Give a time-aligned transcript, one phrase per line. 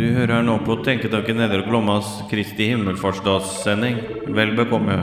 [0.00, 3.98] Du hører nå på Tenketanken Nedre Glommas Kristi himmelfartsdagssending.
[4.32, 4.94] Vel bekomme.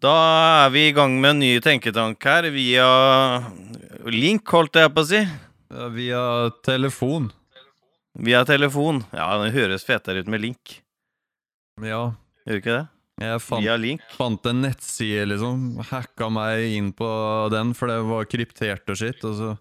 [0.00, 0.14] Da
[0.62, 2.88] er vi i gang med en ny tenketank her via
[4.08, 5.20] link, holdt jeg på å si.
[5.98, 6.22] Via
[6.64, 7.28] telefon.
[8.16, 9.04] Via telefon.
[9.12, 10.78] Ja, det høres fetere ut med link.
[11.84, 12.14] Ja.
[12.48, 12.84] Gjør ikke det?
[13.28, 14.10] Jeg fant, Via link.
[14.16, 15.82] fant en nettside, liksom.
[15.92, 17.12] Hacka meg inn på
[17.52, 19.20] den, for det var kryptert og skitt.
[19.28, 19.56] Og så,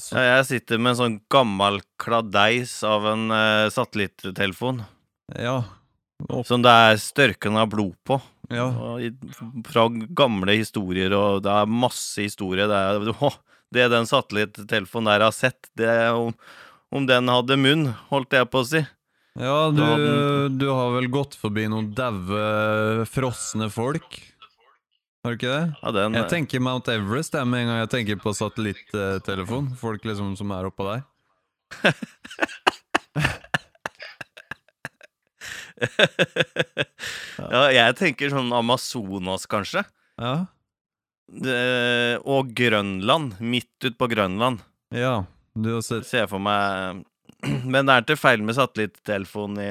[0.00, 4.82] så jeg sitter med en sånn gammel kladeis av en uh, satellittelefon.
[5.36, 5.62] Ja.
[6.28, 8.20] Opp, Som det er størken av blod på.
[8.52, 8.68] ja.
[9.02, 9.10] I,
[9.66, 12.68] fra gamle historier, og det er masse historie.
[12.70, 13.30] Det, er,
[13.74, 16.34] det den satellittelefonen der har sett, det er om,
[16.92, 18.84] om den hadde munn, holdt jeg på å si.
[19.40, 19.82] ja du,
[20.60, 24.20] du har vel gått forbi noen daue, frosne folk?
[25.22, 25.66] Har du ikke det?
[25.78, 29.68] Ja, den, Jeg tenker Mount Everest jeg, med en gang jeg tenker på satellittelefon.
[29.78, 31.04] Folk liksom som er oppå der.
[37.52, 39.84] ja, jeg tenker sånn Amazonas, kanskje.
[40.18, 40.34] Ja.
[41.30, 43.38] Det, og Grønland.
[43.38, 44.58] Midt ut på Grønland.
[44.90, 45.24] Ja.
[45.54, 47.02] Du har sett Ser jeg for meg
[47.72, 49.70] Men det er ikke feil med satellittelefon i,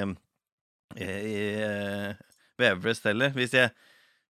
[0.95, 2.15] i, i eh,
[2.71, 3.31] Everest heller.
[3.35, 3.71] Hvis jeg,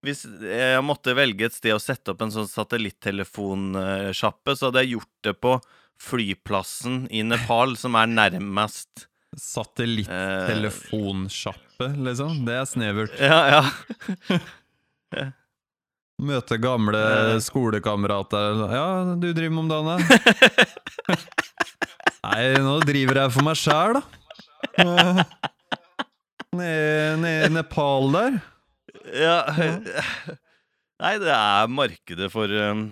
[0.07, 4.95] hvis jeg måtte velge et sted å sette opp en sånn satellitttelefonsjappe, så hadde jeg
[4.97, 5.53] gjort det på
[6.01, 9.09] flyplassen i Nepal, som er nærmest eh,
[9.41, 12.41] Satellittelefonsjappe, liksom.
[12.49, 13.13] Det er snevert.
[13.21, 13.63] Ja, ja.
[16.21, 17.39] Møte gamle Eh.
[17.41, 18.59] skolekamerater.
[18.75, 19.97] Ja, du driver med om dagen, da?
[22.31, 24.03] Nei, nå driver jeg for meg sjæl, da.
[24.81, 25.21] Eh,
[26.61, 28.37] nede i Nepal der.
[29.15, 29.41] Ja.
[31.01, 32.83] Nei, det er markedet for um,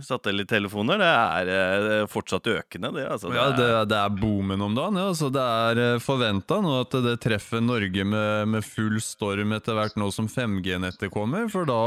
[0.00, 1.02] satellittelefoner.
[1.02, 3.02] Det er eh, fortsatt økende, det.
[3.12, 4.96] Altså, Ja, det, er- det er boomen om dagen.
[4.96, 5.10] Ja.
[5.12, 9.98] Altså, det er forventa nå at det treffer Norge med, med full storm etter hvert
[10.00, 11.82] nå som 5G-nettet kommer, for da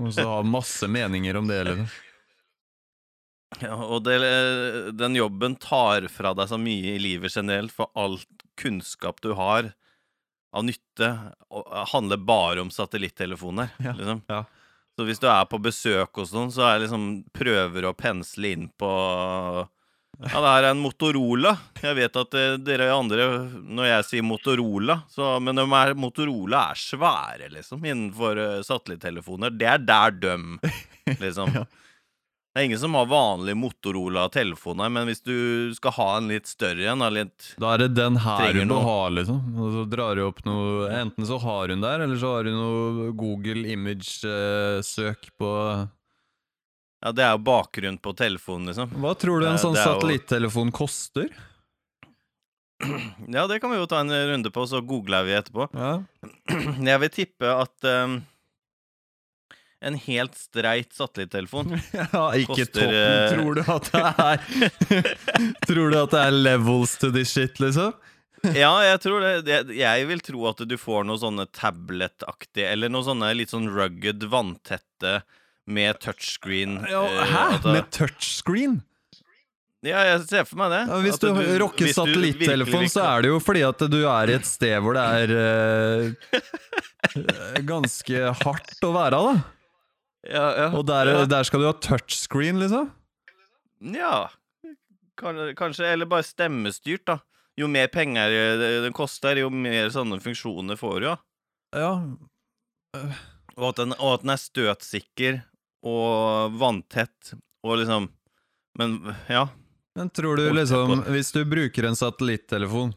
[0.00, 1.60] må vi ha masse meninger om det.
[1.66, 1.84] Eller?
[3.60, 4.14] Ja, og det,
[4.94, 8.14] den jobben tar fra deg så mye i livet generelt, for all
[8.60, 9.72] kunnskap du har
[10.52, 11.08] av nytte,
[11.92, 13.70] handler bare om satellittelefoner.
[13.84, 14.22] Ja, Liksom.
[14.30, 14.44] ja.
[14.98, 18.66] Så hvis du er på besøk hos noen, så er liksom prøver å pensle inn
[18.76, 18.88] på
[20.20, 21.54] Ja, det her er en Motorola.
[21.80, 23.28] Jeg vet at eh, dere andre,
[23.64, 29.54] når jeg sier Motorola så, Men de er, Motorola er svære, liksom, innenfor uh, satellittelefoner.
[29.56, 30.58] Det er der døm,
[31.24, 31.54] liksom.
[31.56, 31.64] Ja.
[32.50, 36.88] Det er ingen som har vanlige Motorola-telefoner, men hvis du skal ha en litt større
[36.90, 39.38] en, litt Da er det den her hun må ha, liksom.
[39.54, 42.58] Og så drar du opp noe Enten så har hun der, eller så har hun
[42.58, 45.52] noe Google image-søk på
[47.00, 48.90] Ja, det er jo bakgrunn på telefonen, liksom.
[48.98, 51.30] Hva tror du en Eh, sånn satellittelefon koster?
[53.28, 55.68] Ja, det kan vi jo ta en runde på, så googler vi etterpå.
[55.76, 56.00] Ja.
[56.90, 58.22] Jeg vil tippe at um,
[59.82, 62.94] en helt streit satellittelefon ja, ikke Koster, toppen.
[62.94, 64.38] eh, Tror du at det er
[65.70, 67.94] Tror du at det er levels to this shit, liksom?
[68.56, 69.56] Ja, jeg tror det.
[69.76, 74.24] Jeg vil tro at du får noe sånne tablet-aktige, eller noe sånne litt sånn rugged,
[74.32, 75.18] vanntette
[75.68, 76.78] med touchscreen.
[76.88, 77.42] Ja, eh, hæ?
[77.64, 78.78] det- Med touchscreen?
[79.84, 80.80] Ja, jeg ser for meg det.
[80.88, 84.34] Ja, hvis At du, rocker satellittelefon, så er det jo fordi at du er i
[84.36, 86.40] et sted hvor det er uh,
[87.72, 89.59] ganske hardt å være, da.
[90.28, 91.24] Ja, ja, Og der, ja.
[91.24, 92.90] der skal du ha touchscreen, liksom?
[93.80, 94.28] Ja,
[95.16, 97.18] kanskje, eller bare stemmestyrt, da.
[97.56, 101.16] Jo mer penger det- den koster, jo mer sånne funksjoner får du, ja.
[101.72, 101.92] Ja.
[103.56, 105.42] Og at den, og at den er støtsikker
[105.84, 108.08] og vanntett og liksom
[108.78, 109.48] Men ja.
[109.96, 112.94] Men tror du liksom, hvis du bruker en satellittelefon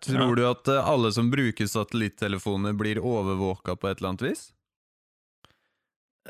[0.00, 0.34] Tror Ja.
[0.34, 4.52] du at eh, alle som bruker satellittelefoner, blir overvåka på et eller annet vis?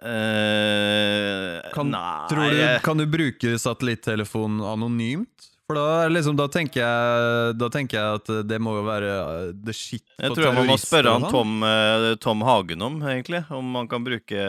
[0.03, 5.49] Eh, Kan, nei tror du, kan du bruke satellittelefon anonymt?
[5.71, 9.51] For da, liksom, da, tenker jeg, da tenker jeg at det må jo være eh,
[9.55, 11.27] the shit Jeg på tror jeg man må spørre han.
[11.31, 13.45] Tom, eh, Tom Hagen om, egentlig.
[13.55, 14.49] Om man kan bruke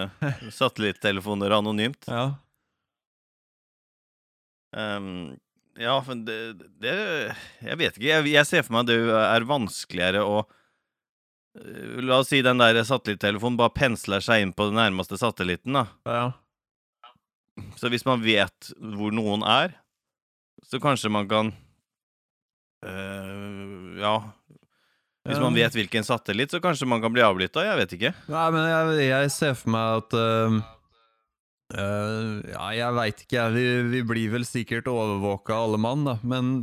[0.58, 2.08] satellittelefoner anonymt.
[2.10, 2.32] Ja.
[4.76, 5.36] Um,
[5.78, 6.38] ja, men det,
[6.82, 6.96] det
[7.62, 8.08] Jeg vet ikke.
[8.08, 10.42] Jeg, jeg ser for meg at det er vanskeligere å
[12.06, 15.86] La oss si den der satellittelefonen bare pensler seg inn på den nærmeste satellitten, da.
[16.04, 16.26] ja.
[17.80, 19.72] Så hvis man vet hvor noen er,
[20.66, 21.54] så kanskje man kan
[22.84, 24.18] øh, Ja.
[25.26, 27.64] Hvis man vet hvilken satellitt, så kanskje man kan bli avlytta.
[27.66, 28.12] Jeg vet ikke.
[28.30, 30.58] Nei, men jeg, jeg ser for meg at eh,
[31.74, 33.44] Eh, ja, jeg veit ikke.
[33.56, 36.14] Vi, vi blir vel sikkert overvåka alle mann, da.
[36.22, 36.60] Men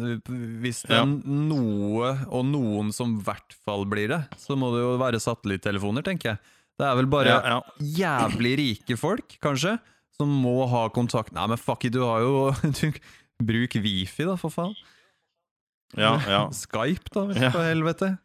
[0.64, 1.02] hvis det Ja.
[1.04, 5.20] er noe, og noen som i hvert fall blir det, så må det jo være
[5.20, 6.40] satellittelefoner, tenker jeg.
[6.80, 9.76] Det er vel bare Ja, jævlig rike folk, kanskje,
[10.18, 12.94] som må ha kontakt Nei, men fuck it, du har jo du,
[13.44, 14.74] Bruk wifi, da, for faen.
[15.98, 16.48] ja, ja.
[16.64, 18.16] Skype, da, for helvete.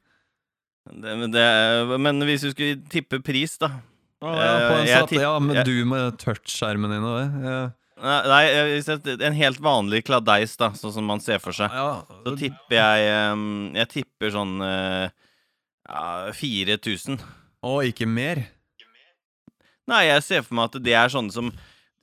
[0.89, 3.75] Det, det, men hvis du skulle tippe pris, da
[4.19, 7.29] Å, ja, på en sat- ja, men du med touchskjermen din og det.
[7.47, 7.59] Ja.
[7.99, 8.43] Nei,
[9.27, 11.73] en helt vanlig kladeis, da, sånn som man ser for seg.
[11.75, 15.09] Ja, Så tipper jeg ehm, Jeg tipper sånn eh,
[15.89, 17.19] ja, 4000.
[17.67, 18.45] og ikke mer.
[19.89, 21.51] Nei, jeg ser for meg at det er sånne som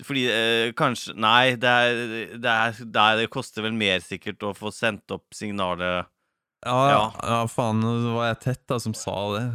[0.03, 1.99] Fordi eh, kanskje Nei, det, er,
[2.33, 6.03] det, er, det, er, det koster vel mer sikkert å få sendt opp signalet
[6.65, 6.89] Ja, ja.
[6.89, 7.03] Ja.
[7.29, 9.45] ja faen, det var jeg tett da som sa det.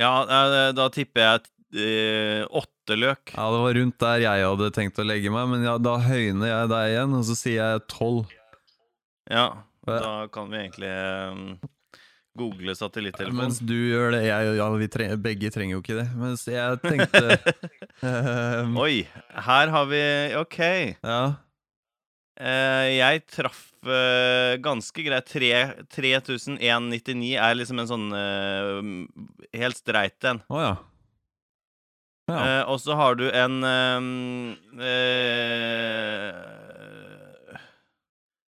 [0.00, 1.46] Ja, eh, da tipper jeg
[1.80, 3.32] eh, åtte løk.
[3.34, 6.52] Ja, det var rundt der jeg hadde tenkt å legge meg, men ja, da høyner
[6.52, 8.28] jeg deg igjen, og så sier jeg tolv.
[9.32, 9.48] Ja,
[9.86, 10.92] da kan vi egentlig
[12.36, 13.38] google satellittelefon.
[13.38, 16.06] Mens du gjør det jeg, ja, vi trenger, Begge trenger jo ikke det.
[16.20, 17.22] Mens jeg tenkte
[18.04, 19.06] um, Oi,
[19.48, 20.02] her har vi
[20.42, 20.60] OK.
[21.00, 21.22] Ja.
[22.36, 25.30] Uh, jeg traff eh, ganske greit.
[25.30, 28.80] 3199 er liksom en sånn uh,
[29.56, 30.42] helt streit en.
[30.52, 30.74] Oh, ja.
[32.26, 32.36] Ja.
[32.36, 33.60] Uh, og så har du en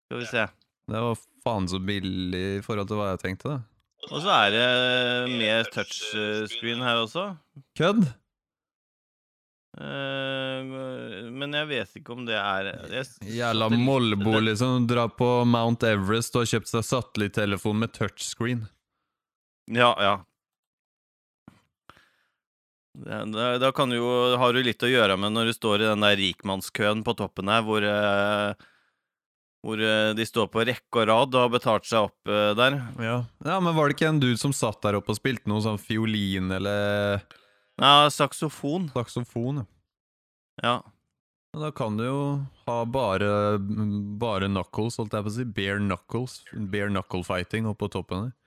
[0.09, 0.43] Skal vi se.
[0.91, 3.59] Det var faen så billig i forhold til hva jeg tenkte, da.
[4.09, 4.65] Og så er det
[5.37, 7.29] mer touchscreen her også.
[7.77, 8.09] Kødd?
[9.79, 10.63] Eh,
[11.31, 13.05] men jeg vet ikke om det er jeg,
[13.37, 13.79] Jævla det-
[14.49, 14.87] liksom.
[14.87, 18.67] Dra på Mount Everest og har kjøpt seg satellittelefon med touchscreen.
[19.71, 20.17] Ja, ja.
[22.93, 25.87] Da, da kan du jo, har du litt å gjøre med når du står i
[25.93, 28.53] den der rikmannskøen på toppen her, hvor, eh,
[29.63, 32.27] hvor eh, de står på rekke og rad og har betalt seg opp
[32.59, 32.75] der.
[32.99, 33.21] Ja.
[33.47, 35.79] ja, men var det ikke en dude som satt der oppe og spilte noe sånn
[35.79, 37.23] fiolin eller
[37.81, 38.89] Ja, saksofon.
[38.93, 39.63] saksofon?
[39.63, 39.65] ja?
[40.61, 40.91] Ja.
[41.51, 42.19] Da kan du jo
[42.65, 43.57] ha bare,
[44.21, 45.45] bare knuckles, holdt jeg på å si.
[45.57, 46.37] Bare knuckles.
[46.53, 48.37] Bare knuckle fighting oppå toppen der.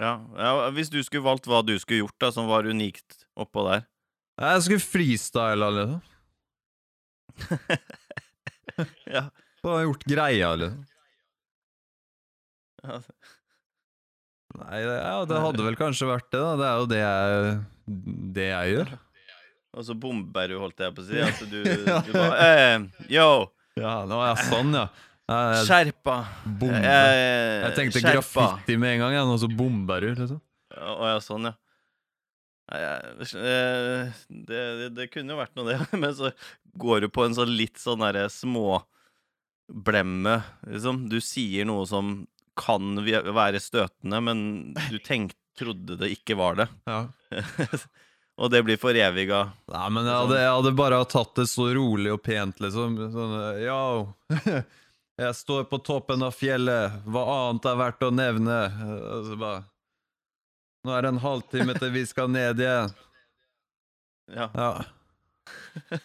[0.00, 0.14] Ja.
[0.34, 0.70] ja.
[0.74, 3.86] Hvis du skulle valgt hva du skulle gjort, da, som var unikt oppå der.
[4.40, 6.02] Jeg skulle freestyle, liksom.
[9.14, 9.28] ja.
[9.62, 10.84] Bare gjort greia, liksom.
[14.56, 16.52] Nei, ja, det hadde vel kanskje vært det, da.
[16.56, 17.56] Det er jo det jeg,
[17.86, 18.88] det jeg gjør.
[19.76, 21.18] Og så bomber du, holdt jeg på å si.
[21.26, 22.80] Altså, du, du bare eh,
[23.12, 23.28] Yo!
[23.76, 24.86] Ja, nå er jeg sånn, ja.
[25.26, 26.16] Jeg, Skjerpa!
[26.46, 26.80] bombe.
[26.80, 28.22] Jeg tenkte skjerpa.
[28.22, 30.40] graffiti med en gang, og så bomber du, liksom.
[30.76, 31.54] Å ja, sånn, ja.
[32.66, 34.12] Jeg, det,
[34.48, 34.60] det,
[34.96, 35.76] det kunne jo vært noe, det.
[36.02, 36.26] Men så
[36.80, 40.36] går du på en sånn litt sånn derre småblemme,
[40.72, 40.94] liksom.
[41.12, 42.04] Du sier noe som
[42.56, 44.38] kan være støtende, men
[44.88, 46.68] du tenk, trodde det ikke var det.
[46.88, 47.04] Ja.
[48.36, 49.46] Og det blir foreviga.
[49.72, 52.98] Nei, men jeg hadde, jeg hadde bare tatt det så rolig og pent, liksom.
[53.14, 53.78] Sånn, Yo,
[55.16, 58.58] Jeg står på toppen av fjellet, hva annet er verdt å nevne?
[59.16, 59.62] Og så bare
[60.84, 62.92] Nå er det en halvtime til vi skal ned igjen.
[64.30, 64.50] Ja.
[64.54, 65.96] Ja.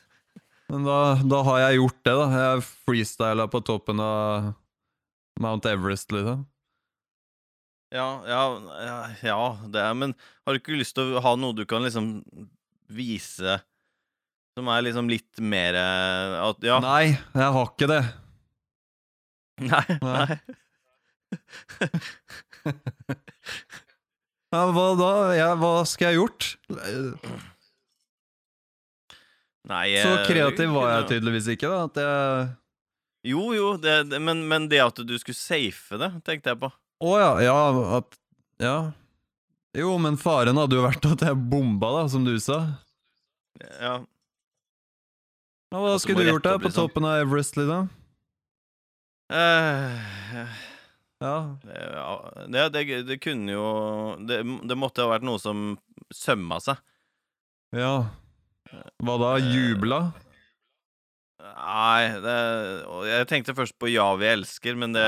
[0.71, 2.25] Men da, da har jeg gjort det, da.
[2.31, 4.54] Jeg freestyla på toppen av
[5.44, 6.47] Mount Everest, liksom.
[7.92, 8.42] Ja, ja,
[8.88, 10.14] ja, ja, det er Men
[10.48, 12.21] har du ikke lyst til å ha noe du kan liksom
[12.92, 13.57] vise
[14.57, 16.80] som er liksom litt mer eh, at, Ja.
[16.83, 18.02] Nei, jeg har ikke det.
[19.71, 19.86] Nei.
[20.04, 20.40] Nei.
[24.52, 25.10] Ja, hva da?
[25.31, 26.48] Jeg, hva skal jeg ha gjort?
[29.71, 31.86] nei Så eh, kreativ var jeg kunne- tydeligvis ikke, da.
[31.88, 36.52] At jeg Jo, jo, det, det, men, men det at du skulle safe det, tenkte
[36.52, 36.71] jeg på.
[37.01, 37.57] Å ja, ja,
[37.97, 38.17] at
[38.61, 38.75] Ja.
[39.77, 42.57] Jo, men faren hadde jo vært at jeg bomba, da, som du sa.
[43.79, 44.01] Ja.
[45.71, 46.89] Ja, hva At skulle du gjort da, på liksom.
[46.89, 47.87] toppen av Everest, liksom?
[49.31, 50.47] Eh,
[51.21, 51.35] Ja.
[51.63, 53.65] ja, det, det, det kunne jo
[54.25, 55.75] det, det måtte ha vært noe som
[56.13, 56.81] sømma seg.
[57.77, 57.93] ja.
[59.03, 59.29] Hva da?
[59.43, 59.97] Jubla?
[61.42, 62.38] Nei, det,
[63.10, 65.06] jeg tenkte først på Ja, vi elsker, men det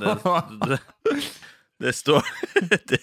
[0.00, 0.14] Det,
[0.68, 0.78] det,
[1.82, 2.22] det står
[2.92, 3.00] det,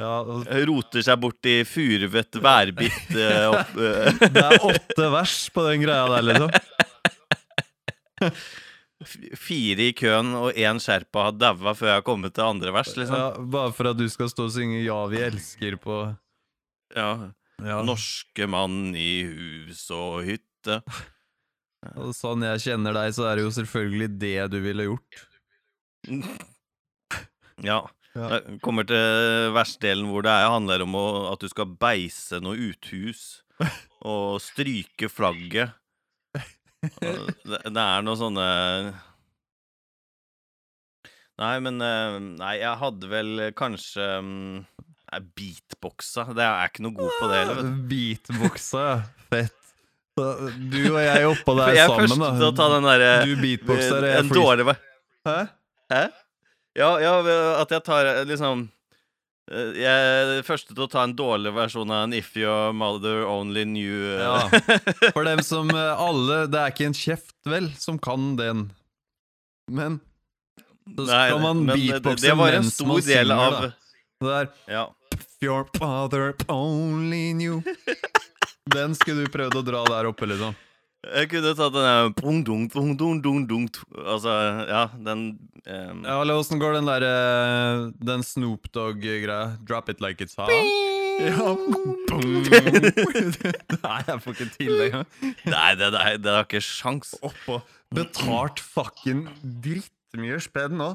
[0.00, 5.34] Ja, og- roter seg bort i furvet værbitt eh, opp eh, det er åtte vers
[5.54, 6.50] på den greia der, liksom.
[9.40, 12.90] Fire i køen, og én sherpa har daua før jeg har kommet til andre vers,
[12.98, 13.16] liksom.
[13.16, 16.00] Ja, bare for at du skal stå og synge 'Ja, vi elsker' på
[16.96, 17.30] Ja.
[17.60, 17.82] Ja.
[17.84, 20.80] Norske mann i hus og hytte.
[21.96, 25.24] Og sånn jeg kjenner deg, så er det jo selvfølgelig det du ville gjort.
[27.60, 27.82] Ja.
[28.16, 28.38] Ja.
[28.64, 33.42] Kommer til verstdelen hvor det er, handler om å, at du skal beise noe uthus
[34.00, 35.76] og stryke flagget.
[36.80, 38.46] Og Det, det er noe sånne
[41.40, 44.62] Nei, men eh, Nei, jeg hadde vel kanskje mm,
[45.10, 46.24] Nei, beatboxa.
[46.32, 47.70] Det er jeg er ikke noe god på det heller.
[47.90, 48.86] Beatboxa.
[49.28, 49.59] Fett.
[50.20, 53.12] Så Du og jeg oppå der jeg er først sammen, til å ta den derre
[53.24, 54.74] Du beatboxer, jeg En dårlig
[55.28, 55.38] Hæ?
[55.92, 56.02] Hæ?
[56.78, 57.14] Ja, ja,
[57.60, 58.66] at jeg tar eh, liksom
[59.50, 63.24] eh, Jeg er første til å ta en dårlig versjon av en If Your Mother
[63.26, 64.36] Only Knew eh, Ja.
[65.16, 68.68] For dem som eh, alle Det er ikke en kjeft, vel, som kan den.
[69.70, 69.98] Men
[70.96, 73.68] så Nei, man beatboxe det- Det var en stor del synger, av da.
[74.20, 74.48] Det der
[74.78, 74.86] Ja.
[75.14, 77.62] If your father only knew
[78.68, 80.56] Den skulle du prøvd å dra der oppe, liksom.
[81.00, 82.10] Jeg kunne tatt den der
[84.04, 84.34] Altså,
[84.68, 85.22] ja, den
[85.64, 86.02] um...
[86.04, 89.56] Ja, eller åssen går den der eh, Den Snoop Dogg-greia?
[89.64, 90.52] Drop it like it's hot.
[90.52, 90.60] Ja.
[93.80, 95.08] Nei, jeg får ikke til det engang.
[95.48, 97.14] Nei, det, det, det har ikke sjans.
[97.24, 97.60] Oppå
[97.96, 99.26] betalt fucking
[100.10, 100.94] drittmye spenn nå.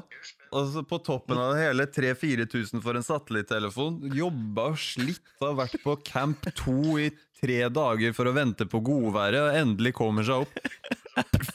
[0.52, 4.00] Altså På toppen av det hele 3000-4000 for en satellittelefon.
[4.14, 8.80] Jobba og slitt og vært på Camp 2 i tre dager for å vente på
[8.80, 10.58] godværet, og endelig kommer seg opp.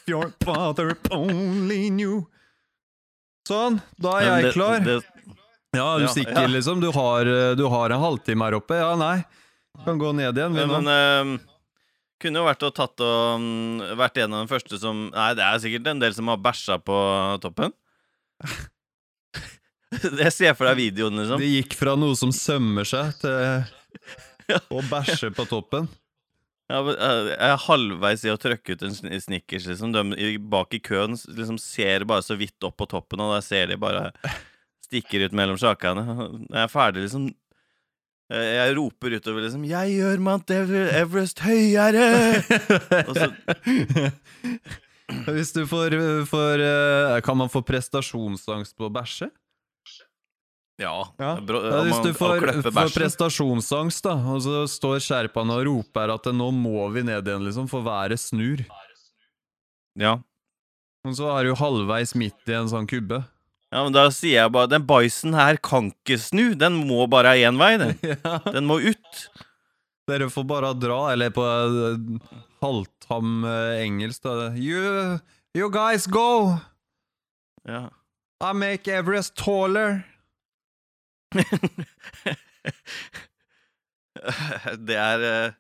[0.09, 2.25] Your father only knew.
[3.47, 4.85] Sånn, da er jeg klar.
[5.71, 6.81] Ja, er du er sikker, liksom?
[6.83, 8.77] Du har, eh, du har en halvtime her oppe?
[8.77, 9.23] Ja, nei.
[9.85, 10.53] Kan gå ned igjen.
[10.53, 11.39] Men
[12.21, 15.43] kunne jo vært og tatt og mm, vært en av de første som Nei, det
[15.45, 16.97] er sikkert en del som har bæsja på
[17.43, 17.73] toppen.
[19.91, 21.41] Jeg ser for deg videoen, liksom.
[21.41, 25.89] Det gikk fra noe som sømmer seg, til å bæsje på toppen.
[26.71, 29.91] Ja, eh, Jeg er halvveis i å trykke ut en sn- snickers, liksom.
[29.91, 33.67] De bak i køen liksom ser bare så vidt opp på toppen, og der ser
[33.73, 34.07] de bare
[34.87, 36.05] stikker ut mellom sjakene.
[36.53, 37.27] Jeg er ferdig, liksom
[38.31, 42.39] Jeg roper utover, liksom 'Jeg gjør Mount Everest høyere!'
[43.09, 43.27] Og så
[45.35, 45.91] Hvis du får,
[46.29, 49.27] får eh, Kan man få prestasjonsangst på å bæsje?
[50.79, 50.93] Ja.
[51.19, 51.35] Ja.
[51.37, 52.39] Ja, hvis man- du får,
[52.71, 57.43] får prestasjonsangst, da, og så står sherpaen og roper at nå må vi ned igjen,
[57.45, 58.63] liksom, for været snur.
[59.99, 60.15] Ja.
[61.05, 63.19] Og så er du halvveis midt i en sånn kubbe.
[63.71, 66.53] Ja, men da sier jeg bare 'Den bæsjen her kan ikke snu.
[66.59, 67.95] Den må bare ha én vei, den.
[68.11, 68.39] ja.
[68.51, 69.29] Den må ut'.
[70.09, 71.97] Dere får bare dra, eller på eh,
[72.61, 74.51] halvtam eh, engelsk, da.
[74.57, 75.19] You,
[75.55, 76.57] you guys go!
[77.63, 77.89] Ja.
[78.41, 80.01] I make Everest taller!
[84.77, 85.51] Det er uh,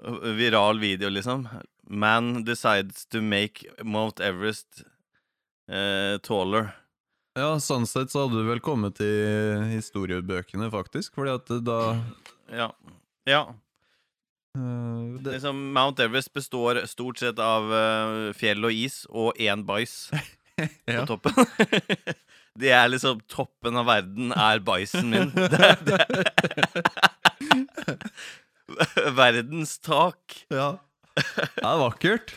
[0.38, 1.48] Viral video, liksom.
[1.88, 4.82] Man decides to make Mount Everest
[5.70, 6.72] eh, taller.
[7.38, 9.10] Ja, sånn sett så hadde du vel kommet i
[9.70, 11.80] historiebøkene, faktisk, fordi at da
[12.50, 12.72] Ja.
[13.30, 13.42] ja.
[14.58, 19.62] Uh, det, Liksom, Mount Everest består stort sett av uh, fjell og is og én
[19.62, 20.10] bæsj
[20.90, 21.38] på toppen.
[22.60, 25.30] Det er liksom toppen av verden, er bæsjen min.
[25.32, 25.48] Det
[25.86, 26.24] det er.
[29.16, 30.34] Verdens tak.
[30.50, 30.74] Ja.
[31.14, 32.34] Det er vakkert.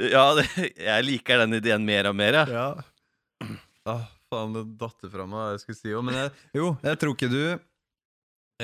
[0.00, 0.48] Ja, det,
[0.88, 2.54] jeg liker den ideen mer og mer, jeg.
[2.54, 3.54] Ja.
[3.84, 6.02] Ah, faen, det datt fra meg hva jeg skulle si òg.
[6.08, 7.40] Men jeg, jo, jeg tror ikke du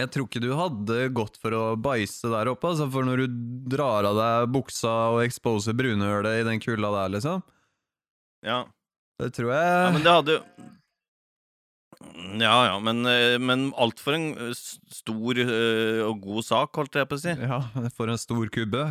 [0.01, 2.73] Jeg tror ikke du hadde gått for å bæsje der oppe.
[2.73, 3.39] Altså, for når du
[3.77, 7.43] drar av deg buksa og exposer brunhølet i den kulda der, liksom
[8.47, 8.65] Ja.
[9.21, 10.43] Det tror jeg Ja, men det hadde jo
[12.41, 13.03] Ja, ja, men,
[13.45, 17.35] men alt for en eh, stor eh, og god sak, holdt jeg på å si.
[17.37, 17.59] Ja,
[17.99, 18.87] for en stor kubbe.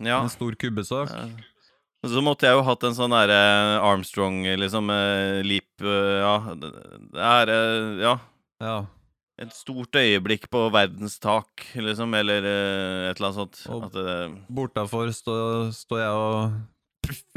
[0.00, 0.22] Ja.
[0.24, 1.10] En stor kubbesak.
[1.12, 1.28] Eh,
[2.08, 3.36] Så måtte jeg jo hatt en sånn derre
[3.84, 6.72] Armstrong, liksom, eh, leap eh, Ja, det
[7.20, 8.14] er eh, Ja.
[8.64, 8.78] Ja.
[9.40, 13.60] Et stort øyeblikk på verdens tak, liksom, eller eh, et eller annet sånt.
[13.72, 16.52] Og- At det, Bortafor står stå jeg og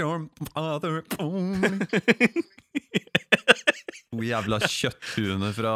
[4.13, 5.71] To jævla kjøtthuene fra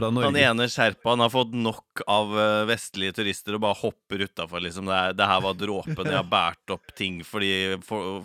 [0.00, 4.60] Han ene sherpaen har fått nok av eh, vestlige turister og bare hopper utafor.
[4.64, 4.86] Liksom.
[4.90, 6.06] Det, det her var dråpen.
[6.06, 8.24] Jeg har båret opp ting for de for,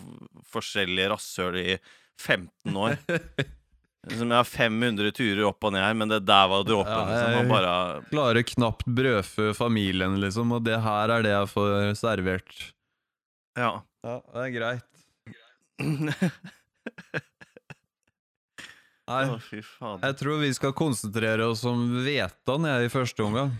[0.54, 1.78] forskjellige rasshøl i
[2.22, 2.98] 15 år.
[4.06, 6.94] Liksom, jeg har 500 turer opp og ned her, men det der var dråpen.
[6.94, 7.32] Ja, Liksom.
[7.40, 7.72] jeg- bare
[8.12, 12.54] Klarer knapt brødfø familien, liksom, og det her er det jeg får servert.
[13.58, 13.72] Ja.
[14.06, 14.86] Ja, det er greit.
[19.08, 20.02] Nei, Å, fy fader.
[20.08, 23.52] jeg tror vi skal konsentrere oss om Vetan i første omgang.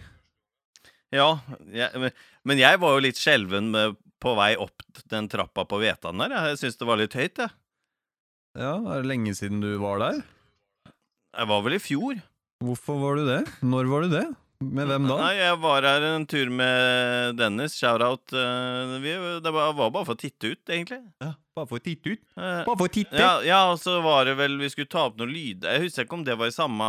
[1.14, 1.40] Ja,
[1.72, 2.12] jeg,
[2.44, 6.30] men- jeg var jo litt skjelven med- på vei opp den trappa på Vetan der.
[6.50, 7.52] Jeg syns det var litt høyt, jeg.
[8.58, 10.24] Ja, er det lenge siden du var der?
[11.38, 12.22] Jeg var vel i fjor.
[12.64, 13.42] Hvorfor var du det?
[13.62, 14.26] Når var du det?
[14.64, 15.16] Med hvem da?
[15.20, 17.74] Nei, jeg var her en tur med Dennis.
[17.76, 18.32] Shout-out.
[18.34, 18.94] eh,
[19.44, 21.02] Det var bare for å titte ut, egentlig.
[21.22, 22.22] Ja, bare for å titte ut.
[22.38, 23.20] Eh, Bare for å titte!
[23.20, 25.76] Ja, ja, og så var det vel Vi skulle ta opp noen lyder.
[25.76, 26.88] Jeg husker ikke om det var i samme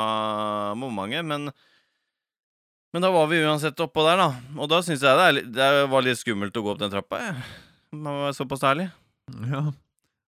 [0.78, 1.50] momentet, men
[2.94, 4.28] Men da var vi uansett oppå der, da.
[4.56, 7.18] Og da syns jeg det, litt, det var litt skummelt å gå opp den trappa.
[7.20, 7.42] Jeg.
[7.92, 8.86] Man var såpass ærlig.
[9.50, 9.66] Ja.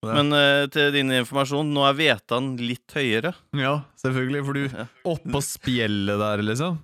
[0.02, 0.12] Det.
[0.16, 3.34] Men uh, til din informasjon, nå er Vetan litt høyere.
[3.56, 4.86] ja, selvfølgelig, for du.
[5.14, 6.78] Oppå spjeldet der, liksom.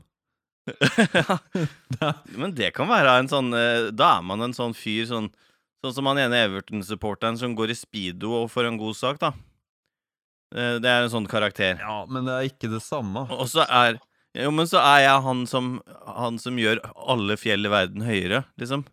[2.40, 5.28] Men det kan være en sånn eh, Da er man en sånn fyr sånn
[5.85, 9.28] Sånn som han ene Everton-supporteren som går i speedo og får en god sak, da.
[10.56, 11.76] Eh, Det er en sånn karakter.
[11.78, 13.26] Ja, men det er ikke det samme.
[13.37, 14.00] Og så er
[14.37, 15.76] Jo, men så er jeg han som
[16.18, 18.87] Han som gjør alle fjell i verden høyere, liksom.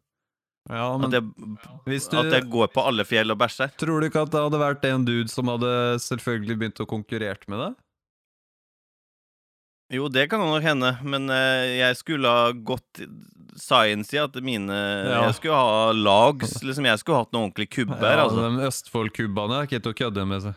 [0.70, 3.74] Ja, men At jeg, du at jeg går på alle fjell og bæsjer.
[3.80, 7.52] Tror du ikke at det hadde vært en dude som hadde selvfølgelig begynt å konkurrere
[7.52, 7.74] med deg?
[9.92, 13.04] Jo, det kan nok hende, men eh, jeg skulle ha gått
[13.60, 15.26] Science i at mine Ja.
[15.28, 16.86] Jeg skulle ha lags, liksom.
[16.90, 18.02] Jeg skulle hatt noen ordentlige kubber.
[18.02, 18.48] Ja, altså.
[18.58, 20.56] De Østfold-kubbene er ikke til å kødde med seg.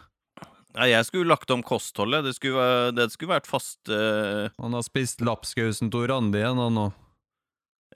[0.76, 2.25] Nei, jeg skulle lagt om kostholdet.
[2.25, 6.56] Det skulle, væ- det skulle vært fast eh, Han har spist lapskausen til Randi igjen,
[6.61, 6.87] han nå.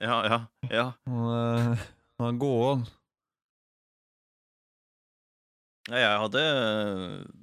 [0.01, 0.85] Ja, ja, ja.
[1.09, 1.83] Han, eh,
[2.21, 2.85] han går an.
[5.91, 6.41] Jeg hadde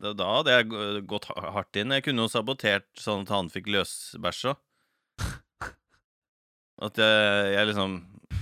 [0.01, 1.93] da, da hadde jeg gått hardt inn.
[1.97, 4.55] Jeg kunne jo sabotert sånn at han fikk løsbæsja.
[6.87, 7.97] At jeg, jeg liksom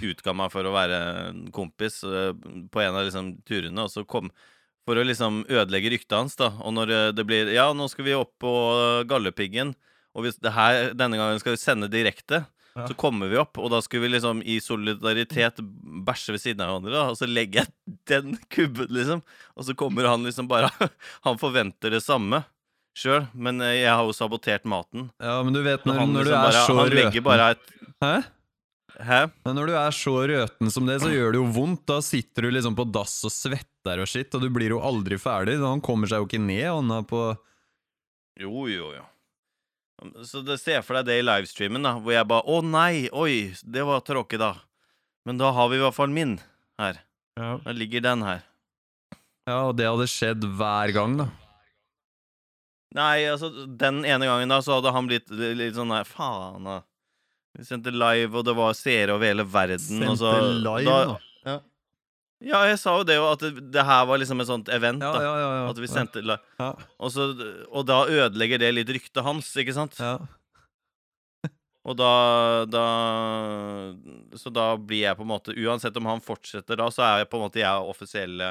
[0.04, 0.98] utga meg for å være
[1.30, 2.34] en kompis eh,
[2.72, 4.30] på en av liksom turene, og så kom
[4.86, 6.52] For å liksom ødelegge ryktet hans, da.
[6.62, 9.74] Og når eh, det blir Ja, nå skal vi opp på eh, Galdhøpiggen,
[10.14, 12.44] og hvis det her denne gangen skal vi sende direkte.
[12.76, 15.62] Så kommer vi opp, og da skulle vi liksom i solidaritet
[16.06, 19.22] bæsje ved siden av hverandre, og så legger jeg den kubben, liksom.
[19.56, 20.68] Og så kommer han liksom bare
[21.26, 22.42] Han forventer det samme
[22.96, 25.10] sjøl, men eh, jeg har jo sabotert maten.
[25.22, 27.28] Ja, men du vet når, han når du liksom er bare, så Han legger røten
[27.30, 27.70] bare et
[28.04, 28.14] Hæ?
[28.96, 29.18] Hæ?
[29.44, 31.82] Men når du er så røten som det, så gjør det jo vondt.
[31.88, 35.18] Da sitter du liksom på dass og svetter og skitt, og du blir jo aldri
[35.20, 35.58] ferdig.
[35.60, 37.26] Han kommer seg jo ikke ned, han er på
[38.40, 39.04] Jo, jo, jo.
[40.28, 43.54] Så det, ser for deg det i livestreamen, da, hvor jeg bare Å nei, oi,
[43.64, 44.52] det var tråkig, da.
[45.26, 46.36] Men da har vi i hvert fall min
[46.80, 47.00] her.
[47.40, 47.56] Ja.
[47.64, 48.44] Da ligger den her.
[49.48, 51.30] ja, og det hadde skjedd hver gang, da.
[52.96, 56.78] Nei, altså, den ene gangen da, så hadde han blitt litt sånn der Faen, da.
[57.56, 60.96] Vi sendte live, og det var seere over hele verden, og så Sendte live, da,
[61.14, 61.18] da.
[62.44, 65.00] Ja, jeg sa jo det jo, at det, det her var liksom et sånt event,
[65.00, 65.12] da.
[65.24, 65.52] ja, ja.
[65.56, 65.62] ja.
[65.70, 66.72] At vi sendte ja.
[67.00, 67.30] Og, så,
[67.70, 69.96] og da ødelegger det litt ryktet hans, ikke sant?
[70.00, 70.18] ja.
[71.86, 72.84] Og da, da
[74.34, 77.28] Så da blir jeg på en måte Uansett om han fortsetter da, så er jeg
[77.30, 78.48] på en måte jeg offisielle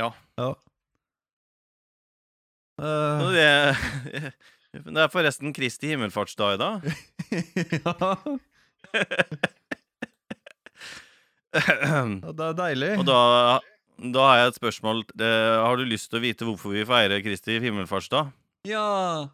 [0.00, 0.08] Ja.
[0.40, 0.48] ja.
[0.48, 0.70] Og
[2.80, 4.32] Eh, det,
[4.94, 6.92] det er forresten Kristi himmelfartsdag i dag.
[7.84, 8.14] ja.
[11.52, 12.92] det er deilig.
[13.00, 13.18] Og da,
[14.14, 15.04] da har jeg et spørsmål.
[15.18, 15.30] Det,
[15.64, 18.32] Har du lyst til å vite hvorfor vi feirer Kristi himmelfartsdag?
[18.68, 19.28] Ja.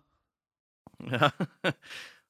[1.13, 1.31] Ja.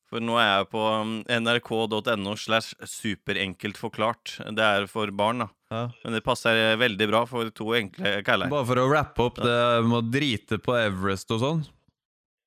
[0.07, 4.37] For nå er jeg på um, nrk.no slash superenkelt forklart.
[4.55, 5.49] Det er for barn, da.
[5.75, 5.81] ja.
[6.05, 8.51] Men det passer veldig bra for to enkle kaller.
[8.53, 11.64] Bare for å rappe opp det med å drite på Everest og sånn.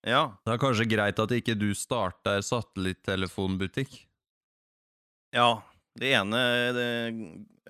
[0.08, 0.22] Ja.
[0.48, 4.06] Det er kanskje greit at ikke du starter satellittelefonbutikk.
[5.36, 5.50] ja.
[5.98, 6.40] Det ene
[6.76, 6.90] det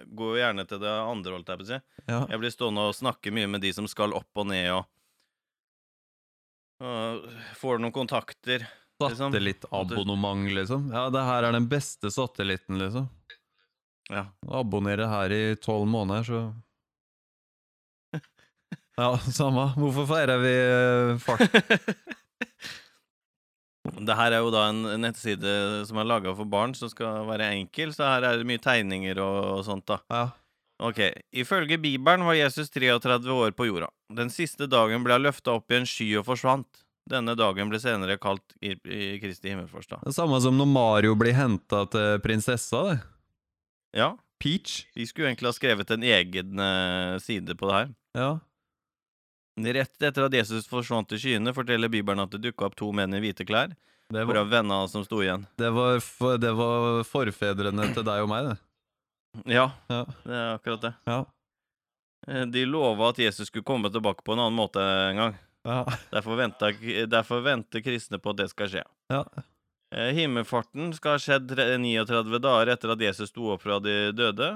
[0.06, 1.80] går jo gjerne til det andre, holdt jeg på å si.
[2.10, 2.20] Ja.
[2.30, 4.84] Jeg blir stående og snakke mye med de som skal opp og ned, og,
[6.84, 7.30] og
[7.60, 8.68] får noen kontakter.
[9.02, 9.32] liksom.
[9.32, 10.90] Satellittabonnement, liksom.
[10.94, 13.10] Ja, det her er den beste satellitten, liksom.
[14.10, 14.26] Ja.
[14.48, 16.40] Abonnere her i tolv måneder, så
[19.00, 19.70] Ja, samme.
[19.78, 21.46] Hvorfor feirer vi eh, fart?
[23.88, 27.54] Det her er jo da en nettside som er laga for barn, som skal være
[27.56, 30.00] enkel, så her er det mye tegninger og, og sånt, da.
[30.12, 30.26] Ja.
[30.80, 31.00] Ok,
[31.36, 33.90] Ifølge Bibelen var Jesus 33 år på jorda.
[34.16, 36.86] Den siste dagen ble han løfta opp i en sky og forsvant.
[37.10, 40.06] Denne dagen ble senere kalt i, i Kristi himmelforstad.
[40.06, 43.00] Det samme som når Mario blir henta til prinsessa, det.
[43.98, 44.86] Ja, Peach.
[44.96, 47.90] vi skulle egentlig ha skrevet en egen eh, side på det her.
[48.16, 48.30] Ja.
[49.66, 53.14] Rett etter at Jesus forsvant i skyene, forteller Bibelen at det dukka opp to menn
[53.14, 53.74] i hvite klær,
[54.10, 55.46] Det hvorav var, vennene som sto igjen.
[55.58, 58.58] det, var for, det var forfedrene til deg og meg, det.
[59.54, 60.06] Ja, Ja.
[60.26, 60.94] det er akkurat det.
[61.08, 61.20] Ja.
[62.28, 65.38] Eh, De lova at Jesus skulle komme tilbake på en annen måte en gang.
[65.68, 65.84] Ja.
[66.12, 66.74] Derfor venter,
[67.12, 68.84] derfor venter kristne på at det skal skje.
[69.12, 69.24] ja.
[69.92, 74.50] Eh, Himmelfarten skal ha skjedd 39 dager etter at Jesus sto opp fra de døde.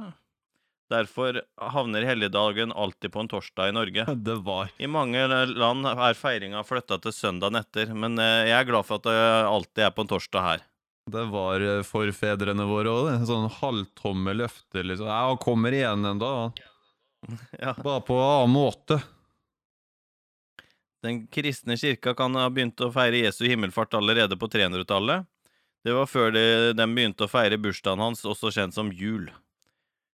[0.93, 1.41] Derfor
[1.73, 4.05] havner helligdagen alltid på en torsdag i Norge.
[4.27, 8.69] Det var I mange land er feiringa flytta til søndagen etter, men eh, jeg er
[8.69, 9.17] glad for at det
[9.49, 10.67] alltid er på en torsdag her.
[11.11, 13.17] Det var eh, forfedrene våre òg, det.
[13.27, 15.09] Sånn halvtomme løfter, liksom.
[15.09, 16.61] Ja, han kommer igjen en dag, han.
[17.55, 17.71] Ja.
[17.79, 18.97] Bare på en annen måte.
[21.03, 25.27] Den kristne kirka kan ha begynt å feire Jesu himmelfart allerede på 300-tallet.
[25.83, 26.43] Det var før de,
[26.75, 29.27] de begynte å feire bursdagen hans, også kjent som jul.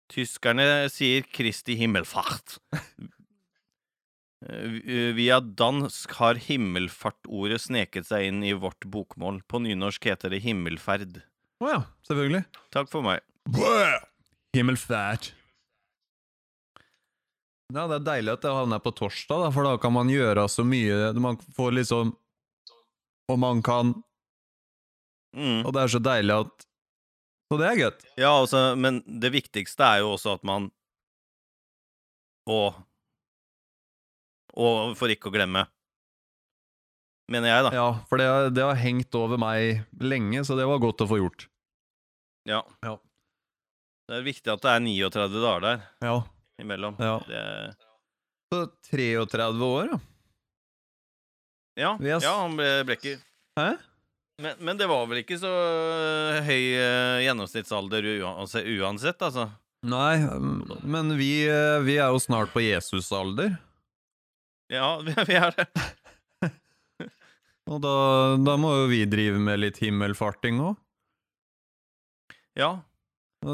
[0.08, 2.58] Tyskerne sier Kristi himmelfart.
[4.38, 9.40] Eh, Via dansk har himmelfartordet sneket seg inn i vårt bokmål.
[9.50, 11.20] På nynorsk heter det himmelferd.
[11.58, 12.44] Å ja, selvfølgelig.
[12.74, 13.24] Takk for meg.
[14.54, 15.32] Himmelfært.
[17.74, 20.46] Ja, det er deilig at det havner på torsdag, da, for da kan man gjøre
[20.48, 22.14] så mye Man får liksom
[23.28, 23.98] Og man kan
[25.36, 25.60] Mm.
[25.66, 26.64] Og det er så deilig at
[27.48, 28.02] Så det er godt.
[28.20, 30.66] Ja, altså, men det viktigste er jo også at man
[32.48, 32.76] Og
[34.58, 35.66] Og for ikke å glemme
[37.28, 37.70] Mener jeg, da.
[37.76, 41.18] Ja, for det, det har hengt over meg lenge, så det var godt å få
[41.20, 41.42] gjort.
[42.48, 42.62] Ja.
[42.80, 42.94] Ja.
[44.08, 46.14] Det er viktig at det er 39 dager der Ja.
[46.64, 46.96] imellom.
[46.96, 47.18] ja.
[47.28, 47.42] Det,
[48.48, 49.98] Så 33 år, ja.
[51.76, 53.20] ja, er ja, han ble, blekker.
[53.60, 53.68] Hæ?
[54.42, 59.48] Men, men det var vel ikke så øh, høy øh, gjennomsnittsalder uansett, uansett, altså.
[59.88, 60.18] Nei,
[60.82, 63.56] men vi, eh, vi er jo snart på Jesus-alder.
[64.70, 64.96] Ja,
[65.28, 65.68] vi, er det.
[67.68, 67.94] Og da,
[68.40, 70.76] da må jo vi drive med litt himmelfarting òg.
[72.58, 72.72] Ja.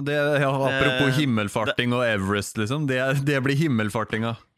[0.05, 2.87] Det, ja, apropos Eh, himmelfarting og Everest, liksom.
[2.89, 4.37] Det, det blir himmelfartinga.
[4.37, 4.54] ja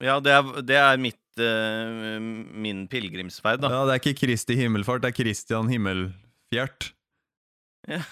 [0.00, 3.70] det, er, det er mitt uh, min pilegrimsferd, da.
[3.72, 6.92] Ja, det er ikke Kristi himmelfart, det er Kristian Himmelfjert.
[7.86, 8.02] Ja.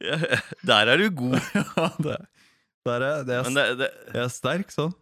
[0.00, 0.16] Ja,
[0.64, 1.36] Der er du god.
[1.54, 2.16] ja, det,
[2.88, 4.94] der er, det, er, det, det, jeg er sterk sånn.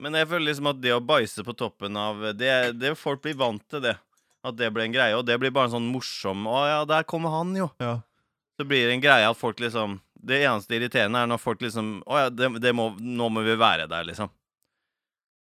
[0.00, 3.36] men jeg føler liksom at det å bæsje på toppen av det, det Folk blir
[3.38, 3.94] vant til det.
[4.44, 5.16] At det blir en greie.
[5.16, 7.70] Og det blir bare en sånn morsom Å ja, der kommer han, jo.
[7.82, 7.98] Ja.
[8.58, 11.98] Så blir det en greie at folk liksom Det eneste irriterende er når folk liksom
[12.06, 14.32] Å ja, det, det må, nå må vi være der, liksom.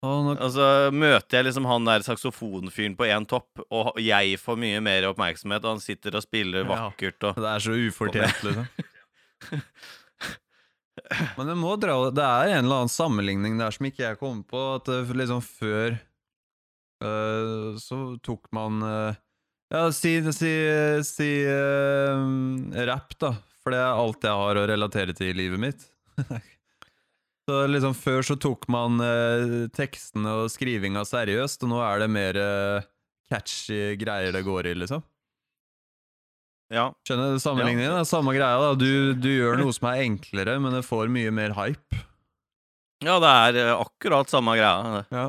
[0.04, 4.82] Og så møter jeg liksom han der saksofonfyren på én topp, og jeg får mye
[4.84, 8.68] mer oppmerksomhet, og han sitter og spiller vakkert og det er så ufortjent, liksom.
[11.38, 14.44] Men det må dra Det er en eller annen sammenligning der som ikke jeg kommer
[14.48, 14.60] på.
[14.78, 16.02] At liksom før eh,
[17.82, 19.16] så tok man eh,
[19.74, 20.52] Ja, si, si,
[21.08, 23.34] si eh, rapp, da.
[23.63, 25.86] For det er alt jeg har å relatere til i livet mitt.
[27.48, 32.10] så liksom Før så tok man eh, tekstene og skrivinga seriøst, og nå er det
[32.12, 32.86] mer eh,
[33.32, 35.02] catchy greier det går i, liksom.
[36.74, 36.88] Ja.
[37.06, 37.92] Skjønner sammenligningen?
[37.92, 38.58] Det er samme greia.
[38.62, 42.00] da du, du gjør noe som er enklere, men det får mye mer hype.
[43.06, 45.00] ja, det er eh, akkurat samme greia.
[45.00, 45.26] Det, Ja.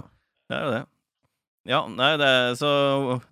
[0.50, 0.82] det er jo det.
[1.64, 2.70] Ja, nei, det er, så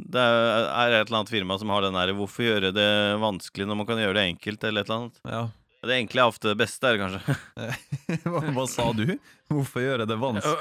[0.01, 3.77] det er et eller annet firma som har den derre 'Hvorfor gjøre det vanskelig når
[3.77, 5.21] man kan gjøre det enkelt?' eller et eller annet.
[5.29, 5.43] ja.
[5.83, 7.35] Det enkle er ofte det beste, er det kanskje.
[8.31, 9.19] hva, hva sa du?
[9.51, 10.55] Hvorfor gjøre det vanskelig?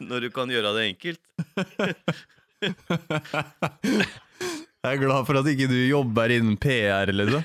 [0.08, 1.20] Når du kan gjøre det enkelt.
[4.86, 7.44] Jeg er glad for at ikke du jobber innen PR, liksom.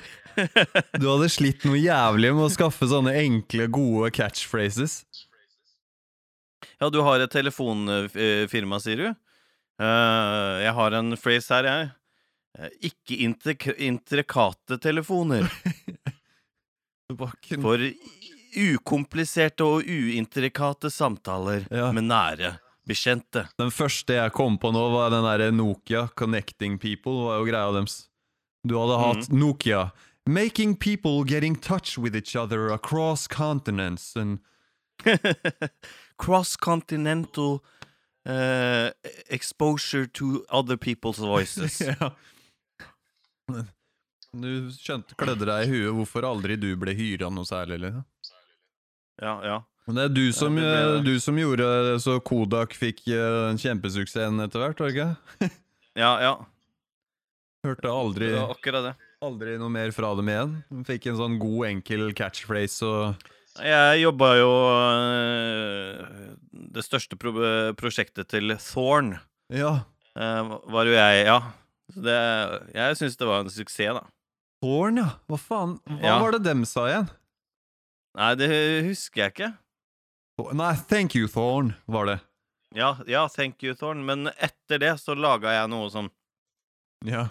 [0.96, 5.02] Du hadde slitt noe jævlig med å skaffe sånne enkle, gode catchphrases.
[6.82, 9.08] Ja, du har et telefonfirma, sier du?
[9.78, 11.90] Eh, jeg har en phrase her, jeg.
[12.58, 13.18] Eh, ikke
[13.86, 15.46] intrikate telefoner.
[17.62, 17.84] For
[18.56, 21.92] ukompliserte og uintrikate samtaler Ja.
[21.92, 22.56] med nære
[22.88, 23.46] bekjente.
[23.60, 27.28] Den første jeg kom på nå, var den der Nokia Connecting People.
[27.28, 28.08] var jo greia deres.
[28.66, 29.92] Du hadde hatt Nokia.
[30.26, 34.40] Making people get in touch with each other across continents and
[36.18, 37.60] Cross-continental
[38.28, 38.90] uh,
[39.30, 41.80] exposure to other people's voices.
[42.00, 42.12] ja.
[44.32, 47.82] Du skjønte, klødde deg i huet hvorfor aldri du ble hyra noe særlig.
[47.84, 48.04] Liksom.
[49.20, 49.58] Ja, ja.
[49.86, 51.66] Men det er du som, det ble eh, du som gjorde
[52.00, 55.50] så Kodak fikk eh, den kjempesuksessen etter hvert, var det ikke?
[55.98, 56.36] Ja, ja.
[57.66, 58.92] Hørte aldri, Det akkurat det.
[59.22, 60.54] aldri noe mer fra dem igjen.
[60.88, 63.26] Fikk en sånn god, enkel catchphrase og
[63.60, 64.50] Jeg jobba jo
[65.12, 66.30] eh,
[66.72, 67.32] Det største pro
[67.78, 69.14] prosjektet til Thorn
[69.52, 69.74] Ja.
[70.16, 71.38] eh, var jo jeg, ja.
[71.92, 72.16] Så det,
[72.72, 74.06] jeg syns det var en suksess, da.
[74.62, 75.08] Thorn, ja.
[75.28, 75.74] Hva faen?
[75.84, 76.18] Hva Ja.
[76.22, 77.10] var det dem sa igjen?
[78.16, 78.48] Nei, det
[78.86, 79.50] husker jeg ikke.
[80.56, 82.20] Nei, Thank you, Thorn, var det.
[82.74, 84.04] Ja, ja, thank you, Thorn.
[84.06, 86.08] Men etter det så laga jeg noe sånn
[87.04, 87.28] Ja.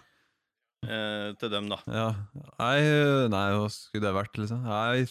[0.85, 1.79] eh, til dem, da.
[1.87, 2.07] ja.
[2.59, 4.61] Nei, øh, nei, hva skulle det vært, liksom?
[4.65, 5.05] Nei,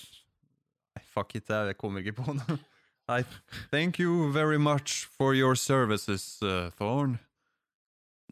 [1.20, 2.59] fuck it, jeg kommer ikke på noe.
[3.11, 3.24] Nei,
[3.72, 7.18] thank you very much for your services, uh, Thorn.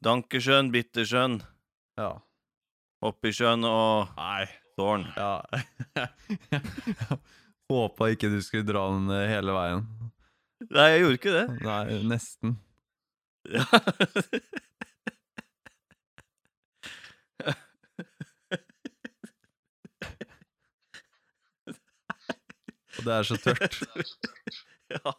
[0.04, 1.42] Dankersjøen, Bittersjøen,
[1.98, 2.12] Ja.
[3.02, 4.46] Oppiskjønn og Nei.
[4.78, 5.04] Thorn.
[5.16, 5.42] Ja.
[7.70, 9.84] Håpa ikke du skulle dra den eh, hele veien.
[10.70, 11.46] Nei, jeg gjorde ikke det.
[11.66, 12.56] Nei, nesten.
[13.50, 13.66] Ja.
[22.98, 23.78] Og det er så tørt.
[24.94, 25.14] ja.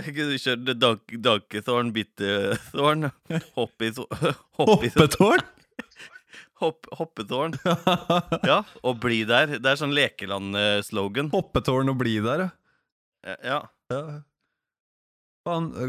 [0.00, 1.56] Jeg kunne kjørt dank,
[1.96, 3.10] bittetårn.
[3.56, 3.90] Hoppi
[4.60, 5.44] Hoppetårn?
[6.62, 7.56] hopp, hoppetårn.
[8.46, 9.58] Ja, og bli der.
[9.58, 11.30] Det er sånn lekeland-slogan.
[11.34, 12.48] Hoppetårn og bli der,
[13.26, 13.36] Ja.
[13.44, 13.60] ja.
[13.92, 14.02] ja.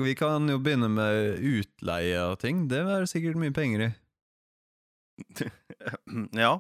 [0.02, 2.66] Vi kan jo begynne med utleie av ting.
[2.72, 3.90] Det er sikkert mye penger i.
[6.40, 6.56] ja.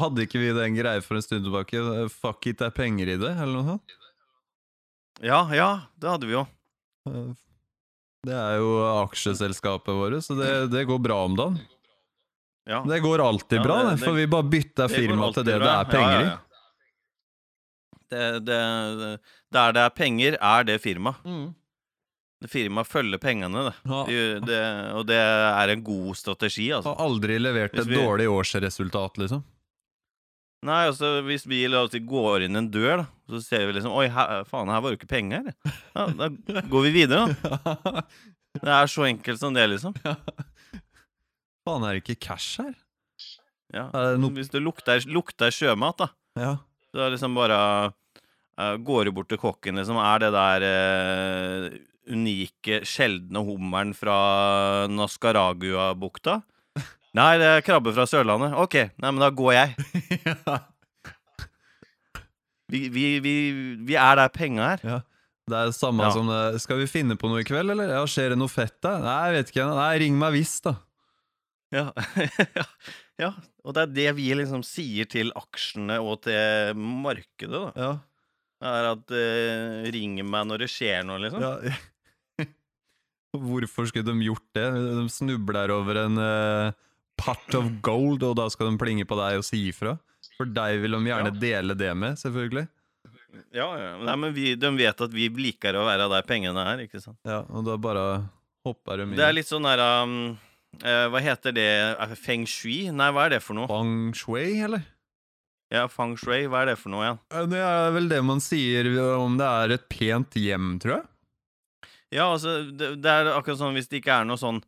[0.00, 1.82] Hadde ikke vi den greia for en stund tilbake?
[2.10, 3.94] Fuck it, det er penger i det, eller noe sånt?
[5.22, 6.46] Ja, ja, det hadde vi jo.
[8.22, 11.58] Det er jo aksjeselskapet vårt, så det, det går bra om dagen.
[12.70, 12.84] Ja.
[12.86, 15.66] Det går alltid Ja, bra, det- det, for vi bare bytter firma til det bra.
[15.66, 16.38] det er penger ja, ja, ja.
[18.12, 19.18] Det,
[19.52, 21.14] der det er penger, er det firma.
[21.24, 21.54] Mm.
[22.50, 23.74] Firmaet følger pengene, det.
[23.86, 24.00] Ja.
[24.06, 24.62] Det- det.
[24.98, 26.92] Og det er en god strategi, altså.
[26.94, 29.42] Har aldri levert et vi- dårlig årsresultat, liksom.
[30.62, 33.72] Nei, altså, hvis vi la oss si, går inn en dør, da, så ser vi
[33.74, 35.48] liksom Oi, her, faen, her var jo ikke penger.
[35.96, 36.28] Ja, da
[36.70, 38.04] går vi videre, da.
[38.62, 39.94] Det er så enkelt som det, liksom.
[40.04, 42.74] Faen, er det ikke cash her?
[43.72, 43.86] Ja.
[44.36, 46.52] Hvis det lukter, lukter sjømat, da, Ja.
[46.92, 47.56] så er det liksom bare
[47.88, 51.78] uh, Går du bort til kokken, liksom Er det der uh,
[52.12, 56.42] unike, sjeldne hummeren fra Nascaragua-bukta?
[57.14, 58.54] Nei, det er krabbe fra Sørlandet.
[58.56, 59.74] Ok, nei, men da går jeg.
[62.72, 63.32] Vi, vi, vi,
[63.84, 64.84] vi er der penga er.
[64.86, 65.00] ja.
[65.50, 66.10] Det er det samme Ja.
[66.14, 66.60] som det.
[66.62, 67.90] Skal vi finne på noe i kveld, eller?
[67.90, 68.92] Ja, Skjer det noe fett da?
[69.02, 69.64] Nei, jeg vet ikke.
[69.74, 70.72] Nei, ring meg hvis, da.
[71.74, 71.82] Ja.
[73.24, 73.32] ja.
[73.66, 77.72] Og det er det vi liksom sier til aksjene og til markedet, da.
[77.76, 77.90] Ja.
[78.62, 81.42] Det er at eh, ring meg når det skjer noe, liksom.
[81.42, 82.46] ja.
[83.36, 84.68] Hvorfor skulle de gjort det?
[84.78, 86.72] De snubler over en eh,
[87.20, 89.96] pot of gold, og da skal de plinge på deg og si ifra.
[90.38, 92.68] For deg vil de gjerne dele det med, selvfølgelig.
[93.52, 93.90] Ja, ja.
[94.04, 97.18] Nei, men vi, de vet at vi liker å være der pengene er, ikke sant.
[97.28, 98.06] Ja, og da bare
[98.66, 99.18] hopper de inn.
[99.18, 100.16] Det er litt sånn der um,
[100.84, 101.68] uh, Hva heter det?
[102.20, 102.86] Feng shui?
[102.92, 103.68] Nei, hva er det for noe?
[103.70, 104.84] Feng shui, eller?
[105.72, 107.22] Ja, feng shui, hva er det for noe igjen?
[107.32, 111.08] Ja, Det er vel det man sier om det er et pent hjem, tror jeg.
[112.12, 114.60] Ja, altså, det, det er akkurat sånn hvis det ikke er noe sånn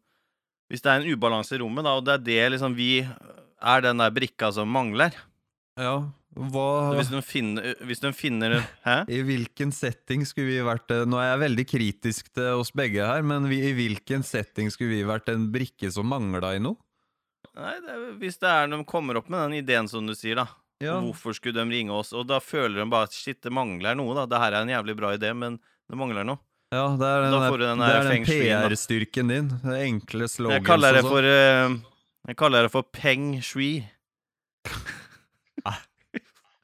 [0.70, 3.84] Hvis det er en ubalanse i rommet, da, og det er det liksom vi er
[3.84, 5.14] den der brikka som mangler
[5.78, 8.96] Ja, Så hva Hvis de finner, hvis de finner Hæ?
[9.16, 13.06] I hvilken setting skulle vi vært eh, Nå er jeg veldig kritisk til oss begge
[13.06, 16.80] her, men vi, i hvilken setting skulle vi vært en brikke som mangla i noe?
[17.54, 20.40] Nei, det er, hvis det er de kommer opp med den ideen som du sier,
[20.40, 20.48] da.
[20.82, 22.10] Ja, Hvorfor skulle de ringe oss?
[22.16, 24.24] Og da føler de bare at shit, det mangler noe, da.
[24.26, 26.42] Det her er en jævlig bra idé, men det mangler noe.
[26.74, 28.24] Ja det er den, der- den der den.
[28.28, 29.48] PR-styrken din.
[29.62, 31.76] Det enkle slogans Jeg kaller det for eh,
[32.28, 33.84] Jeg kaller det for peng shui.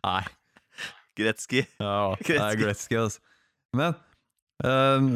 [0.00, 0.22] Nei.
[1.18, 1.64] Gretzky.
[1.80, 2.62] Ja, det er Gretzky.
[2.64, 3.20] Gretzky, altså.
[3.76, 3.94] Men
[4.64, 5.10] ehm,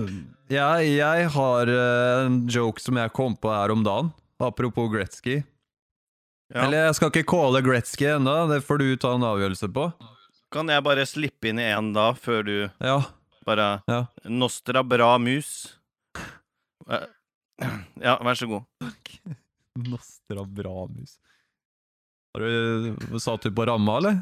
[0.52, 4.10] jeg, jeg har eh, en joke som jeg kom på her om dagen,
[4.44, 5.38] apropos Gretzky.
[6.52, 6.66] Ja.
[6.66, 9.88] Eller jeg skal ikke calle Gretzky ennå, det får du ta en avgjørelse på.
[10.54, 12.54] Kan jeg bare slippe inn i én da, før du
[12.84, 12.98] Ja,
[13.46, 14.00] bare ja.
[14.30, 15.50] Nostra bra mus.
[16.88, 17.06] Eh,
[18.02, 18.64] Ja, vær så god.
[19.90, 21.18] Nostra bra mus.
[22.34, 24.16] Har du Satt du på ramma, eller?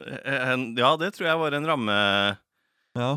[0.00, 1.96] Eh, Ja, det tror jeg var en ramme
[2.98, 3.10] Ja.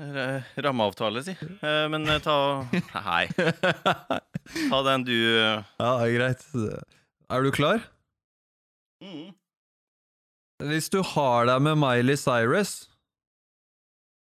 [0.00, 1.36] eh, rammeavtale, si.
[1.62, 2.36] Eh, Men eh, ta
[3.06, 3.28] Hei.
[4.70, 5.62] ta den du eh.
[5.78, 6.46] ja, det greit.
[7.32, 7.84] Er du klar?
[9.02, 9.30] mm.
[10.62, 12.86] Hvis du har deg med Miley Cyrus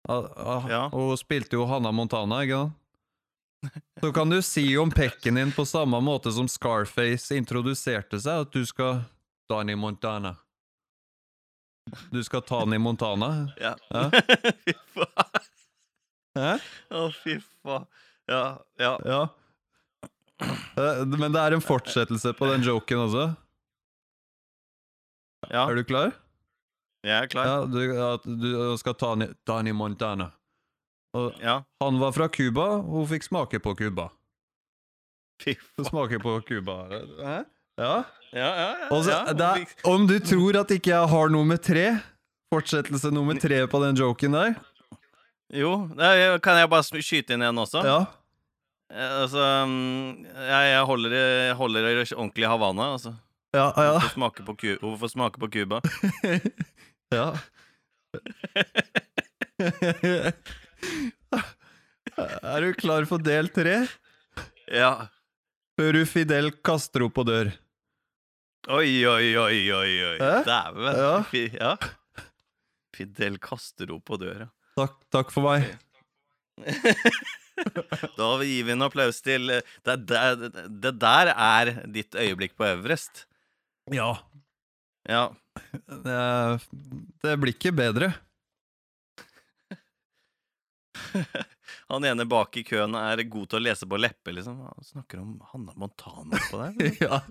[0.09, 0.83] Ja.
[0.89, 2.75] Og hun spilte jo Hannah Montana, ikke sant?
[3.99, 8.53] Så kan du si om pekken din på samme måte som Scarface introduserte seg, at
[8.55, 9.01] du skal
[9.51, 10.37] Danny Montana.
[12.13, 13.49] Du skal ta den i Montana?
[13.59, 13.73] Ja.
[13.91, 14.05] Ja.
[14.63, 15.43] fy faen.
[16.39, 16.53] Hæ?
[16.95, 17.87] Å, fy faen.
[18.29, 18.43] Ja,
[18.79, 18.93] ja.
[19.09, 19.21] Ja.
[20.79, 23.25] Eh, Men det er en fortsettelse på den joken også.
[25.49, 26.13] Ja, Er du klar?
[27.03, 27.45] Jeg er klar.
[27.45, 27.79] Ja, du,
[28.13, 30.31] at du skal ta Ni- Tony Montana.
[31.15, 31.61] Og Ja.
[31.81, 34.09] han var fra Cuba, og hun fikk smake på Cuba.
[35.87, 36.75] Smake på Cuba.
[37.23, 37.37] Hæ?
[37.79, 38.03] Ja.
[38.33, 38.87] Ja, ja, ja.
[38.91, 41.85] Og så, det er, om du tror at ikke jeg har nummer tre,
[42.53, 44.53] fortsettelse nummer tre på den joken der
[45.49, 45.87] Jo,
[46.43, 47.81] kan jeg bare skyte inn en også?
[47.87, 47.99] Ja.
[48.91, 53.15] Eh, Altså, mm, jeg, jeg holder jeg holder ordentlig i Havana, altså.
[53.53, 53.93] Ja, ja.
[53.97, 54.29] Hun
[54.83, 55.79] hvorfor smake på Cuba?
[57.13, 57.33] ja.
[62.19, 63.87] Er du klar for del tre?
[64.71, 65.07] Ja.
[65.79, 67.51] Hører du Fidel Castro på dør.
[68.69, 70.17] Oi, oi, oi, oi, oi.
[70.19, 70.43] Hæ?
[70.47, 70.99] Dæven.
[70.99, 71.13] Ja.
[71.55, 71.73] Ja.
[72.95, 74.49] Fidel Castro på døra.
[74.77, 75.69] Takk, takk for meg.
[77.59, 82.63] Da gir vi en applaus til eh, det, det, det der er ditt øyeblikk på
[82.69, 83.25] Everest.
[83.91, 84.13] Ja.
[85.09, 85.25] Ja.
[86.05, 86.59] Det,
[87.23, 88.13] det blir ikke bedre.
[91.89, 94.59] Han ene bak i køen er god til å lese på leppe, liksom.
[94.65, 96.73] Han snakker om Hanna Montana på der.
[97.05, 97.21] Ja.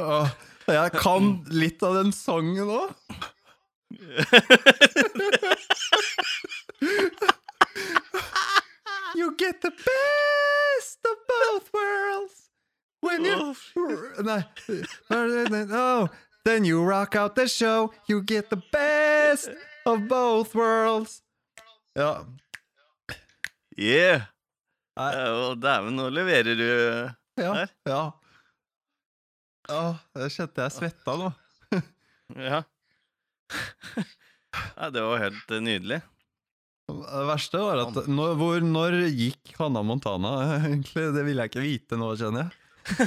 [0.00, 0.28] Åh,
[0.70, 2.94] Jeg kan litt av den sangen òg.
[9.18, 12.39] You get the best of both worlds
[13.00, 13.54] when you.
[15.10, 16.08] Oh,
[16.44, 17.92] then you rock out the show.
[18.08, 19.50] You get the best
[19.86, 21.22] of both worlds.
[21.94, 22.24] Ja.
[23.76, 24.28] Yeah!
[25.00, 26.66] Å, Dæven, nå leverer du
[27.40, 27.52] Ja.
[27.54, 27.70] Her.
[27.88, 28.00] ja.
[29.70, 29.82] Ja,
[30.18, 31.30] jeg kjente jeg svetta nå.
[32.50, 32.62] Ja.
[34.76, 36.00] ja det var helt eh, nydelig.
[36.90, 40.34] Det verste var at når, hvor, når gikk Hanna Montana,
[40.66, 41.06] egentlig?
[41.16, 42.59] Det vil jeg ikke vite nå, kjenner jeg.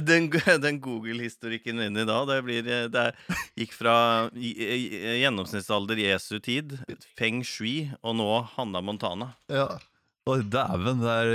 [0.00, 0.30] Den,
[0.62, 3.96] den Google-historikken din i dag, det blir eh, Det er- gikk fra
[4.32, 6.78] gjennomsnittsalder Jesu tid,
[7.18, 9.28] feng shui, og nå Hanna Montana.
[9.52, 9.66] Ja.
[10.26, 11.34] Oi, dæven, der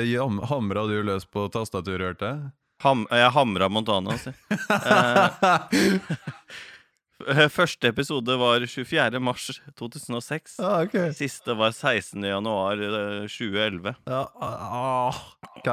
[0.50, 2.50] hamra du løs på tastaturet, hørte jeg.
[2.82, 4.34] Ham, jeg hamra Montana, altså.
[7.28, 9.20] Eh, Første episode var 24.
[9.20, 10.56] mars 2006.
[10.60, 10.96] Ja, ok.
[11.18, 12.24] Siste var 16.
[12.24, 13.96] januar eh, 2011.
[14.10, 15.16] Ja, ah,
[15.58, 15.68] ok.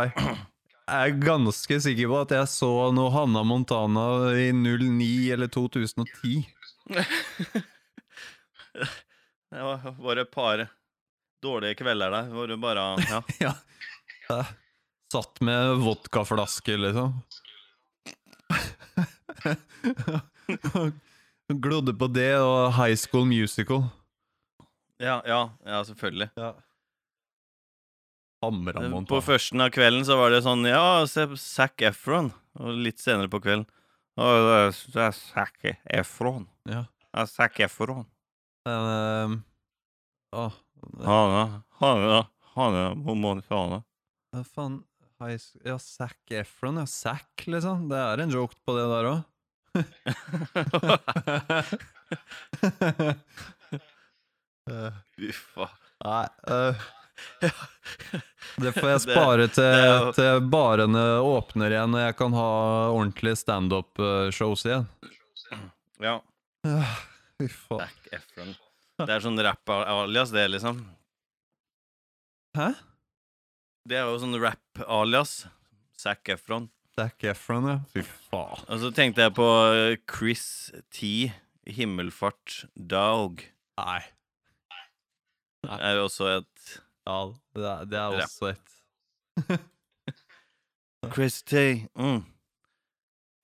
[0.89, 4.05] Jeg er ganske sikker på at jeg så noe Hanna Montana
[4.41, 6.47] i 09 eller 2010.
[9.49, 10.61] Det var bare et par
[11.45, 13.21] dårlige kvelder der hvor du bare Ja.
[14.29, 14.43] Ja.
[15.13, 17.15] Satt med vodkaflaske, liksom.
[21.49, 23.87] Glodde på det og High School Musical.
[25.01, 26.31] Ja, ja, ja selvfølgelig.
[26.37, 26.53] Ja.
[28.43, 32.29] Hamra Eh, På førsten av kvelden så var det sånn Ja, se Zac Efron.
[32.59, 33.67] Og litt senere på kvelden
[34.19, 34.77] Å, det er,
[35.09, 36.47] er Zac Efron.
[36.69, 36.85] Ja.
[37.15, 38.05] Ja, Zac Efron.
[38.69, 39.37] Men ehm,
[40.37, 40.55] åh,
[41.07, 43.81] Han er Han er Han er Montana.
[44.35, 44.81] Hva faen
[45.23, 46.87] High Ja, Zac Efron, ja.
[46.87, 47.89] Zac, liksom.
[47.91, 49.25] Det er en joke på det der òg.
[55.33, 55.75] Faen.
[56.05, 56.75] Nei øh,
[58.63, 62.49] Det får jeg spare til, til barene åpner igjen, og jeg kan ha
[62.95, 64.87] ordentlige standup-shows igjen.
[66.03, 66.19] Ja,
[66.67, 66.95] Øh,
[67.39, 67.79] Fy faen.
[67.85, 68.49] Zac Efron.
[68.99, 70.81] Det er sånn rap-alias, det, liksom.
[72.59, 72.73] Hæ?
[73.89, 75.37] Det er jo sånn rap-alias.
[76.03, 76.67] Zac Efron.
[76.99, 77.77] Zac Efron, ja.
[77.93, 78.65] Fy faen.
[78.67, 81.31] Og så tenkte jeg på eh, Chris T.
[81.69, 83.43] Himmelfart Dog.
[83.79, 84.01] Nei.
[85.63, 87.19] Det er jo også et Ja,
[87.55, 88.69] det er, det er også et
[91.15, 91.53] Chris T.
[91.95, 92.25] Mm.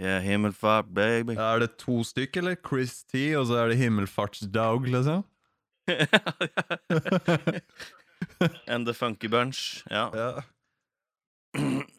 [0.02, 1.30] Yeah, Himmelfart, baby.
[1.38, 2.54] Er det to stykker, eller?
[2.66, 5.22] Chris T, og så er det Himmelfartsdog, liksom?
[8.66, 9.84] And The Funky Bunch.
[9.90, 10.10] Ja.
[11.54, 11.54] Ja.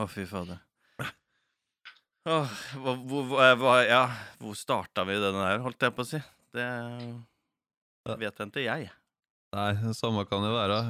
[0.00, 0.60] Å, fy fader.
[2.30, 2.50] Åh,
[2.84, 4.00] hva, hvor, hva, hva- ja,
[4.40, 6.20] hvor starta vi den der, holdt jeg på å si?
[6.54, 6.66] Det
[8.20, 8.90] vet jeg ikke, jeg.
[9.56, 10.80] Nei, det samme kan det være.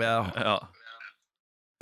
[0.00, 0.14] Ja.
[0.36, 0.56] Ja.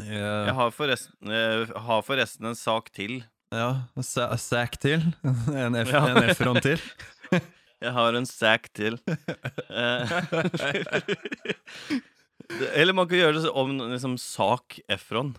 [0.05, 3.21] Ja, Jeg har forresten, jeg har forresten en sak til.
[3.55, 3.71] ja.
[4.05, 5.03] Sa- Zac til.
[5.65, 6.05] En, F, Ja.
[6.13, 6.79] en til.
[7.79, 8.99] Jeg har en sak til.
[9.71, 10.11] Eh,
[12.75, 15.35] Eller man kan gjøre det om liksom sak Efron.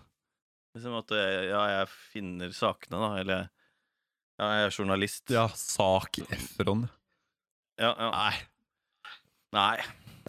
[0.76, 3.08] Liksom at eh, ja, jeg finner sakene, da.
[3.22, 3.40] Eller
[4.40, 5.24] ja, jeg er journalist.
[5.34, 6.86] Ja, sak Efron.
[7.80, 8.10] Ja, ja.
[8.14, 8.36] Nei.
[9.56, 9.74] Nei.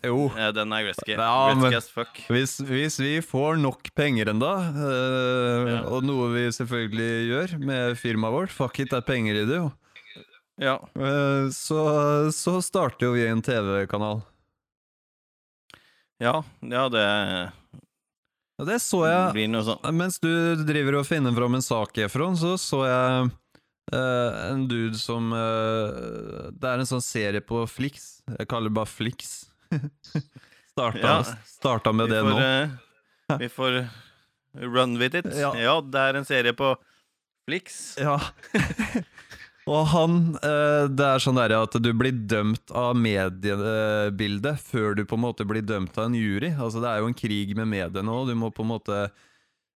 [0.01, 0.31] Jo.
[0.55, 1.13] Den er risky.
[1.13, 2.21] Ja, risky as fuck.
[2.31, 5.81] Hvis, hvis vi får nok penger enda, øh, Ja.
[5.93, 9.59] og noe vi selvfølgelig gjør med firmaet vårt, fuck it, det er penger i det
[9.61, 9.69] jo,
[10.61, 10.75] Ja.
[10.97, 14.23] Eh, så, så starter jo vi en TV-kanal.
[16.21, 17.05] Ja, ja, det
[18.61, 19.95] Og det så jeg sånn.
[19.97, 20.29] Mens du
[20.67, 23.31] driver og finner fram en sak, Efron, så så jeg
[23.95, 28.21] uh, en dude som uh, Det er en sånn serie på Flix.
[28.37, 29.33] Jeg kaller det bare Flix.
[30.75, 31.17] starta, Ja.
[31.49, 32.53] starta med vi det får, nå.
[33.33, 33.81] Uh, vi får
[34.61, 35.33] run with it.
[35.33, 35.55] Ja.
[35.57, 35.79] Ja.
[35.81, 36.75] det er en serie på
[37.49, 37.81] Flix.
[37.97, 38.19] Ja.
[39.69, 45.03] Og han eh, Det er sånn der at du blir dømt av mediebildet før du
[45.05, 46.49] på en måte blir dømt av en jury.
[46.55, 48.23] Altså Det er jo en krig med mediene nå.
[48.29, 48.97] Du må på en måte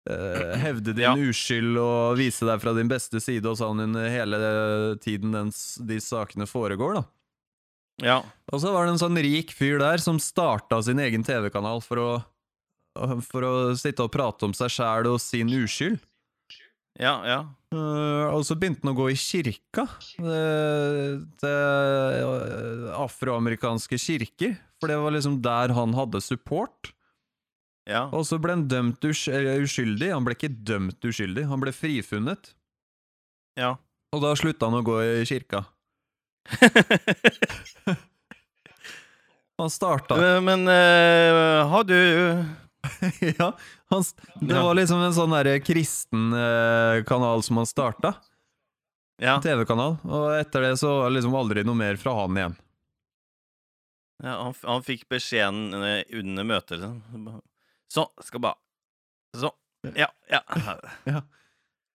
[0.09, 1.15] eh, hevde din Ja.
[1.17, 4.39] uskyld og vise deg fra din beste side og sånn under hele
[5.03, 5.51] tiden den,
[5.87, 7.01] de sakene foregår.
[7.01, 7.05] da
[8.03, 8.21] Ja.
[8.53, 12.23] Og så var det en sånn rik fyr der som starta sin egen TV-kanal for
[13.31, 15.99] For å sitte og prate om seg sjæl og sin uskyld.
[17.01, 17.39] Ja, ja.
[17.73, 19.87] Uh, og så begynte han å gå i kirka.
[20.21, 24.59] Uh, til afroamerikanske kirker.
[24.83, 26.93] For det var liksom der han hadde support.
[27.89, 28.05] Ja.
[28.15, 30.13] Og så ble han dømt us uskyldig.
[30.13, 32.53] Han ble ikke dømt uskyldig, han ble frifunnet.
[33.59, 33.77] ja.
[34.13, 35.63] Og da slutta han å gå i kirka.
[39.61, 41.97] Han starta Eh, Men uh, har du
[43.39, 43.53] Ja,
[43.89, 44.05] han,
[44.41, 48.15] det var liksom en sånn der kristen eh, kanal som han starta.
[49.23, 49.37] Ja.
[49.43, 50.01] TV-kanal.
[50.03, 52.57] Og etter det så var det liksom aldri noe mer fra han igjen.
[54.25, 57.39] ja han, han fikk beskjeden eh, under møtet, liksom.
[57.93, 58.59] Så, skal bare
[59.37, 59.53] Så.
[59.95, 60.43] Ja, ja.
[61.05, 61.23] ja.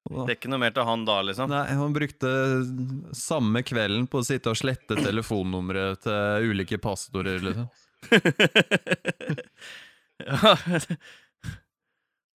[0.08, 1.52] Det er ikke noe mer til han da, liksom.
[1.52, 2.30] Nei, han brukte
[3.18, 7.68] samme kvelden på å sitte og slette telefonnumre til ulike pastorer, liksom.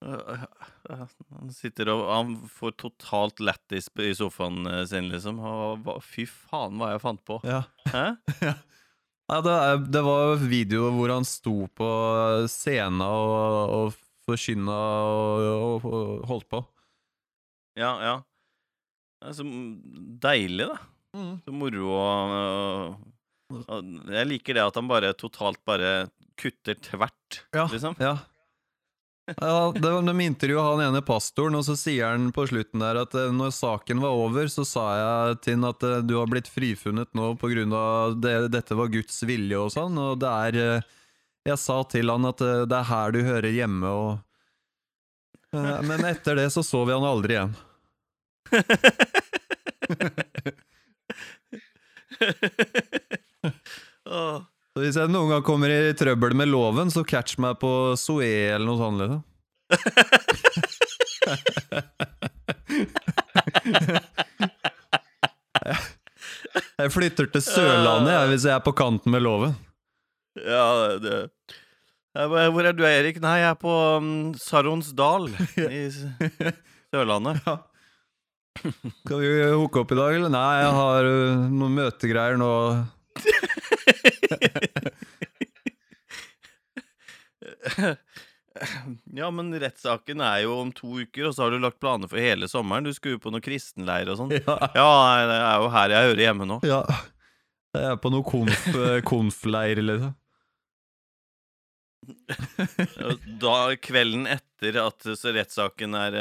[0.02, 5.38] Han sitter og Han får totalt lættis i sofaen eh, sin, liksom.
[6.02, 7.40] Fy faen, hva jeg fant på.
[7.46, 7.62] Ja.
[7.92, 8.06] Hæ?
[9.30, 11.86] Ja, det, er, det var video hvor han sto på
[12.50, 13.94] scenen og, og
[14.26, 14.74] forkynna
[15.08, 16.60] og, og, og holdt på.
[17.78, 18.16] Ja, ja.
[19.22, 19.44] Det så
[20.26, 20.76] deilig, da.
[21.46, 22.98] Så moro og
[24.12, 25.90] Jeg liker det at han bare totalt bare
[26.36, 27.94] kutter tvert, Ja, liksom.
[27.98, 28.18] ja.
[29.38, 32.98] Ja, det var, De intervjua han ene pastoren, og så sier han på slutten der
[33.04, 36.26] at eh, når saken var over, så sa jeg til han at eh, du har
[36.26, 40.32] blitt frifunnet nå på grunn av det, dette var Guds vilje og sånn, og det
[40.48, 40.82] er eh,
[41.52, 44.18] Jeg sa til han at det er her du hører hjemme, og
[45.86, 47.54] Men etter det så så vi han aldri igjen.
[54.04, 54.42] Åh.
[54.72, 58.54] Så hvis jeg noen gang kommer i trøbbel med loven, så catch meg på Zoé
[58.54, 59.00] eller noe sånt.
[59.04, 59.22] Liksom.
[66.82, 69.52] Jeg flytter til Sørlandet jeg, hvis jeg er på kanten med loven.
[70.34, 71.30] Ja, det
[72.16, 73.20] Hvor er du, Erik?
[73.22, 75.28] Nei, jeg er på um, Saronsdal
[75.68, 77.38] i Sørlandet.
[77.46, 77.54] Ja.
[78.58, 80.32] Skal vi hooke opp i dag, eller?
[80.32, 82.50] Nei, jeg har uh, noen møtegreier nå.
[89.16, 92.20] Ja, men rettssaken er jo om to uker, og så har du lagt planer for
[92.20, 92.84] hele sommeren.
[92.84, 94.34] Du skulle jo på noe kristenleir og sånn.
[94.36, 94.56] Ja.
[94.76, 94.90] Ja,
[95.28, 96.58] det er jo her jeg hører hjemme nå.
[96.68, 96.82] ja.
[97.72, 100.12] Jeg er på noe konf, uh, konfleir, liksom.
[103.40, 106.18] Da, kvelden etter at rettssaken er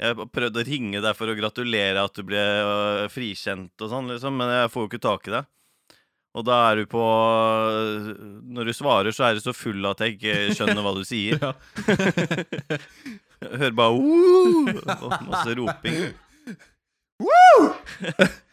[0.00, 4.10] Jeg prøvde å ringe deg for å gratulere at du ble øh, frikjent og sånn,
[4.10, 5.48] liksom, men jeg får jo ikke tak i deg.
[6.38, 7.02] Og da er du på
[8.54, 11.38] Når du svarer, så er du så full at jeg ikke skjønner hva du sier.
[11.48, 11.52] Ja.
[13.58, 16.08] Hører bare «Woo!» og masse roping.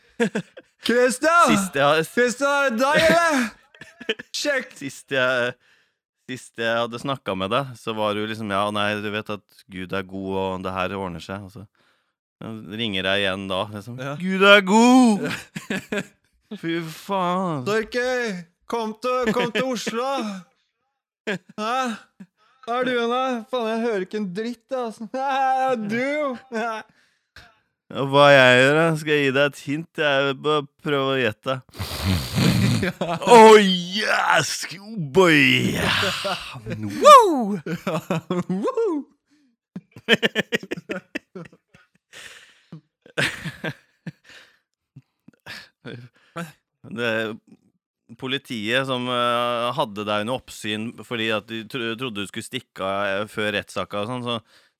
[0.85, 1.47] Christian!
[1.49, 3.47] Kristian, jeg, Christian, er det deg, eller?
[4.35, 4.75] Sjekk!
[4.77, 5.55] sist jeg,
[6.29, 9.63] sist jeg hadde snakka med deg, så var du liksom Ja, nei, du vet at
[9.73, 11.41] Gud er god, og det her ordner seg.
[11.47, 11.65] Og så
[12.77, 13.97] ringer jeg igjen da, liksom.
[13.97, 14.13] Ja.
[14.21, 15.25] Gud er god!
[16.53, 17.63] Fy faen.
[17.65, 18.93] Torkøy, kom
[19.33, 20.11] kom til Oslo!
[21.25, 21.77] Hæ?
[22.65, 23.21] Hva er du da?
[23.49, 25.07] Faen, jeg hører ikke en dritt, altså.
[25.13, 26.05] Nei, du!
[28.13, 28.85] Hva jeg gjør, da?
[29.01, 30.03] Skal jeg gi deg et hint?
[30.05, 31.59] Jeg bare prøv å gjette.
[33.31, 34.67] Oh yes,
[35.15, 35.73] boy!
[37.01, 37.57] Woo!
[38.61, 39.05] Woo!
[46.93, 47.11] Det,
[48.21, 52.85] politiet som eh, hadde deg under oppsyn fordi at de tro trodde du skulle stikke
[52.85, 54.35] av eh, før rettssaka og sånn, så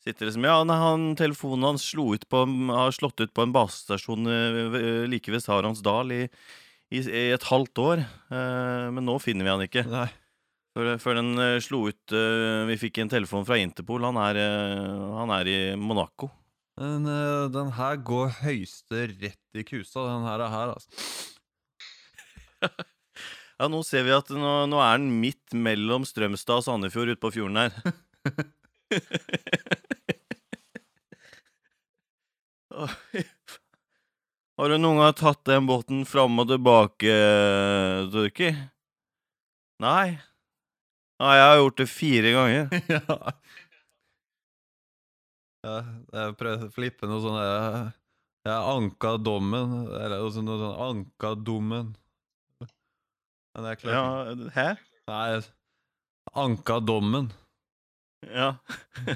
[0.05, 3.47] sitter det som Ja, nei, han, telefonen hans slo ut på, har slått ut på
[3.47, 6.21] en basestasjon eh, ved- like ved Saronsdal i,
[6.93, 8.05] i, i et halvt år.
[8.29, 9.87] Eh, men nå finner vi han ikke.
[9.89, 10.07] Nei.
[10.75, 14.05] Før, før den eh, slo ut eh, Vi fikk en telefon fra Interpol.
[14.05, 16.29] Han er, eh, han er i Monaco.
[16.77, 21.31] Men eh, den her går høyeste rett i kusa, den her er her, altså.
[23.55, 27.21] Ja, nå ser vi at nå, nå er den midt mellom Strømstad og Sandefjord ute
[27.23, 27.71] på fjorden her.
[34.55, 37.15] Har du noen gang tatt den båten fram og tilbake,
[38.11, 38.51] Turki?
[39.83, 40.19] Nei.
[41.23, 42.63] Nei, jeg har gjort det fire ganger.
[42.95, 43.01] ja.
[45.63, 45.75] ja,
[46.11, 47.91] jeg prøvde å flippe noe sånn Jeg,
[48.47, 50.81] jeg anka dommen, eller noe sånt.
[50.89, 51.95] Anka dommen.
[53.55, 53.95] Men det er klart.
[53.95, 54.67] Ja, hæ?
[55.07, 55.41] Nei,
[56.35, 57.29] anka dommen.
[58.27, 58.49] Ja.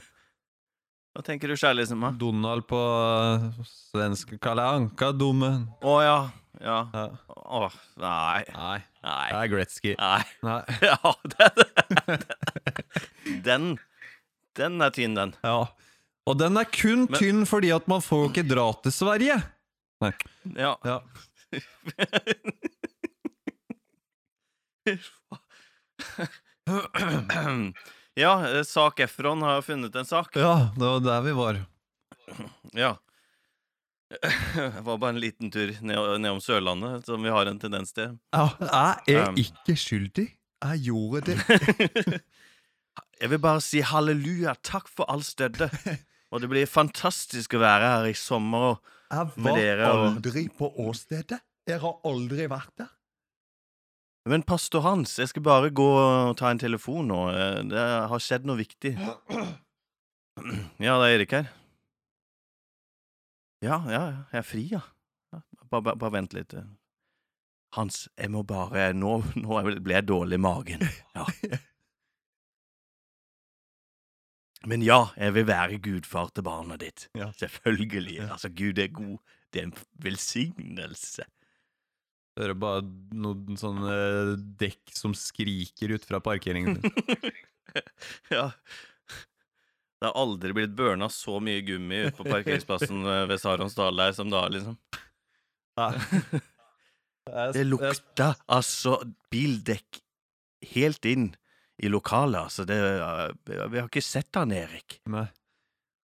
[1.09, 2.13] Hva tenker du kjærlighetsnummer?
[2.21, 5.65] Donald på uh, svensk kaller jeg anka dommen.
[5.83, 6.19] Å ja.
[6.63, 6.77] Ja.
[6.93, 7.03] Ja.
[7.59, 8.43] Åh, nei.
[8.53, 9.25] Nei, Nei.
[9.31, 9.95] det er Gretzky.
[9.99, 10.23] Nei.
[10.45, 10.61] Nei.
[10.87, 12.23] Ja, den
[13.49, 13.67] Den,
[14.59, 15.33] den er tynn, den.
[15.43, 15.65] Ja.
[16.29, 19.39] Og den er kun Men- tynn fordi at man får jo ikke dra til Sverige.
[20.03, 20.13] Nei.
[20.55, 20.75] Ja.
[20.87, 20.99] Ja.
[28.15, 30.35] Ja, eh, Sak Efron har funnet en sak.
[30.35, 31.61] ja, det var der vi var.
[32.73, 32.95] Ja.
[34.09, 38.15] Det var bare en liten tur ned, om Sørlandet, som vi har en tendens til.
[38.33, 38.47] Ja,
[39.05, 39.35] jeg er Um.
[39.37, 40.27] ikke skyldig.
[40.63, 42.21] Jeg gjorde det.
[43.19, 45.67] Jeg vil bare si halleluja, takk for all støtte.
[46.31, 48.59] Og det blir fantastisk å være her i sommer.
[48.77, 48.79] og
[49.11, 51.39] Jeg Med dere og- aldri på åstedet.
[51.67, 52.87] Jeg har aldri vært der.
[54.27, 57.21] Men pastor Hans, jeg skal bare gå og ta en telefon nå.
[57.31, 58.95] Eh, Det har skjedd noe viktig.
[60.79, 61.47] Ja, det er Erik her.
[63.59, 64.79] Ja, ja, jeg er fri, ja.
[65.35, 66.53] ja bare, bare, bare vent litt.
[67.75, 70.85] Hans, jeg må bare Nå, nå ble jeg dårlig i magen.
[71.17, 71.25] Ja.
[74.67, 77.05] Men ja, jeg vil være gudfar til barnet ditt.
[77.19, 77.29] Ja.
[77.39, 78.17] Selvfølgelig.
[78.29, 79.17] Altså, Gud er god.
[79.51, 81.27] Det er en velsignelse.
[82.37, 82.83] Hører bare
[83.15, 83.95] noen sånne
[84.59, 86.77] dekk som skriker ut fra parkeringen.
[88.35, 88.51] ja.
[89.99, 94.31] Det har aldri blitt burna så mye gummi ute på parkeringsplassen ved Saronsdal der som
[94.31, 94.77] da, liksom.
[97.53, 98.95] Det lukta altså
[99.29, 99.99] bildekk
[100.71, 101.27] helt inn
[101.79, 102.65] i lokalet, altså.
[102.67, 102.79] Det,
[103.45, 104.97] vi har ikke sett han, Erik.
[105.11, 105.27] Nei.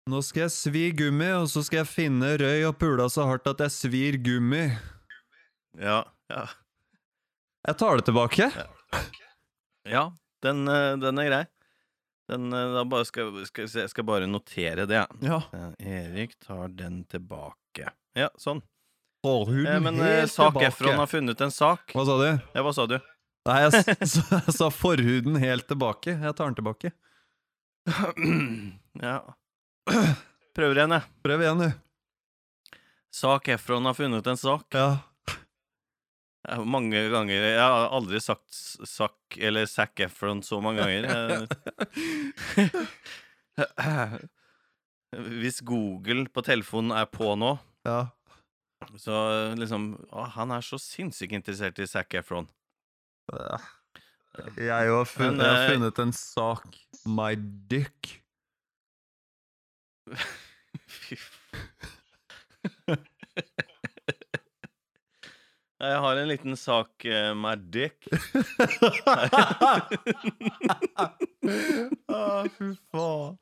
[0.08, 3.48] Nå skal jeg svi gummi, og så skal jeg finne røy og pula så hardt
[3.50, 4.62] at jeg svir gummi.
[5.76, 6.00] Ja,
[6.32, 6.48] ja.
[7.68, 8.48] Jeg tar det tilbake.
[9.88, 10.12] Ja,
[10.42, 11.44] den, eh, den er grei.
[12.28, 15.04] Den, eh, da bare skal, skal, vi se, jeg skal bare notere det.
[15.24, 15.42] Ja.
[15.52, 17.92] Eh, Erik tar den tilbake.
[18.16, 18.62] Ja, sånn.
[19.24, 19.98] Eh, men
[20.28, 20.62] Sak.
[20.62, 21.92] Efron har funnet en sak.
[21.94, 22.28] Hva sa du?
[22.54, 22.98] Ja, hva sa du?
[23.48, 26.14] Nei, jeg, jeg sa forhuden helt tilbake.
[26.20, 26.92] Jeg tar den tilbake.
[29.08, 29.18] ja.
[30.56, 31.08] Prøver igjen, jeg.
[31.24, 32.78] Prøv igjen, du.
[33.14, 34.68] Sak Efron har funnet en sak.
[34.76, 34.88] Ja.
[36.46, 37.34] Ja, Mange ganger.
[37.50, 38.54] Jeg har aldri sagt
[38.86, 39.12] Zac
[39.42, 41.02] eller Zac Efron så mange ganger.
[41.08, 41.48] Jeg-
[45.40, 47.54] Hvis Google på telefonen er på nå,
[47.88, 48.02] ja.
[49.00, 49.14] så
[49.56, 52.46] liksom å, Han er så sinnssykt interessert i Zac Efron.
[54.60, 56.76] Jeg har funnet, Men, jeg har eh, funnet en sak.
[57.08, 57.32] My
[57.72, 58.22] dick.
[60.88, 61.56] Fy f-
[65.78, 68.08] Jeg har en liten sak eh, med dick.
[72.08, 73.36] ah, fy faen.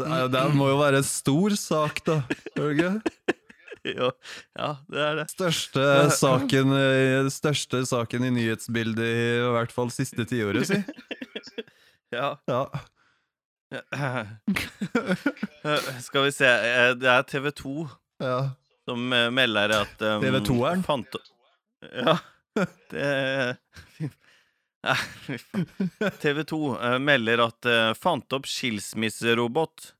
[0.00, 2.20] Det, er, det må jo være en stor sak, da.
[2.54, 2.92] Er det ikke?
[3.90, 4.10] Jo,
[4.60, 5.26] ja, det er det.
[5.32, 5.84] Største
[6.14, 10.80] saken, i- største saken i nyhetsbildet i, i hvert fall siste tiåret, si.
[12.10, 12.32] Ja.
[12.50, 12.64] Ja.
[13.70, 14.26] Eh,
[16.06, 17.74] Skal vi se eh, Det er TV 2
[18.18, 18.40] ja.
[18.88, 20.84] Som eh, melder at um, TV2-eren?
[20.86, 21.20] fant-
[21.80, 22.18] Ja.
[22.90, 23.56] Det
[24.80, 24.96] Nei.
[26.22, 29.90] TV 2 eh, melder at uh, fant opp skilsmisserobot.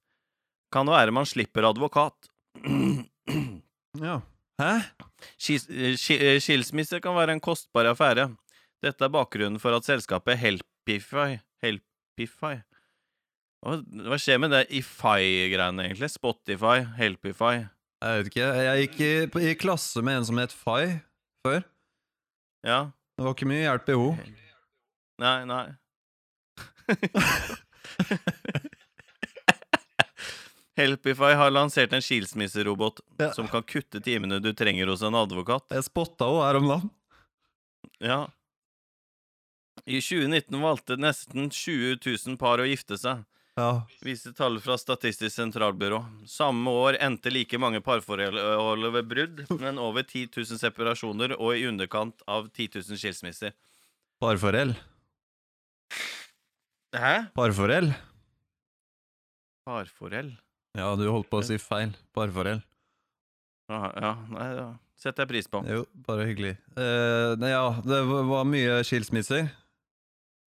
[0.73, 2.17] Kan det være man slipper advokat?
[4.07, 4.21] ja.
[4.61, 4.73] Hæ?
[5.41, 8.31] Skis- eh, eh, Skilsmisse kan være en kostbar affære.
[8.81, 12.57] Dette er bakgrunnen for at selskapet Helpify Helpify
[13.61, 16.09] hva skjer med det Ify-greiene, egentlig?
[16.15, 17.67] Spotify, Helpify
[18.01, 18.47] Jeg vet ikke.
[18.65, 19.11] Jeg gikk i,
[19.51, 20.95] i klasse med en som het Fay.
[21.45, 21.61] før.
[22.65, 22.79] Ja.
[23.17, 24.09] Det var ikke mye hjelp i ho.
[25.21, 25.67] Nei, nei.
[30.81, 33.33] Helpify har lansert en skilsmisserobot Ja.
[33.37, 35.67] som kan kutte timene du trenger hos en advokat.
[35.71, 36.91] Jeg spotta henne her om dagen.
[38.01, 38.21] Ja.
[39.85, 43.25] I 2019 valgte nesten 20 000 par å gifte seg,
[43.61, 43.83] Ja.
[44.01, 46.01] Viste tall fra Statistisk sentralbyrå.
[46.29, 51.67] Samme år endte like mange parforhold ved brudd, men over 10 000 separasjoner og i
[51.69, 53.53] underkant av 10 000 skilsmisser.
[54.21, 54.73] Parforhold?
[56.97, 57.15] Hæ?
[57.37, 57.93] Parforhold?
[59.69, 60.33] Parforhold?
[60.79, 61.93] Ja, du holdt på å si feil.
[62.17, 62.65] Parforhold.
[63.71, 64.69] Ja, ja, nei, da
[65.01, 65.61] setter jeg pris på.
[65.69, 66.57] Jo, bare hyggelig.
[66.77, 69.51] Uh, nei, ja, det var var mye skilsmisser.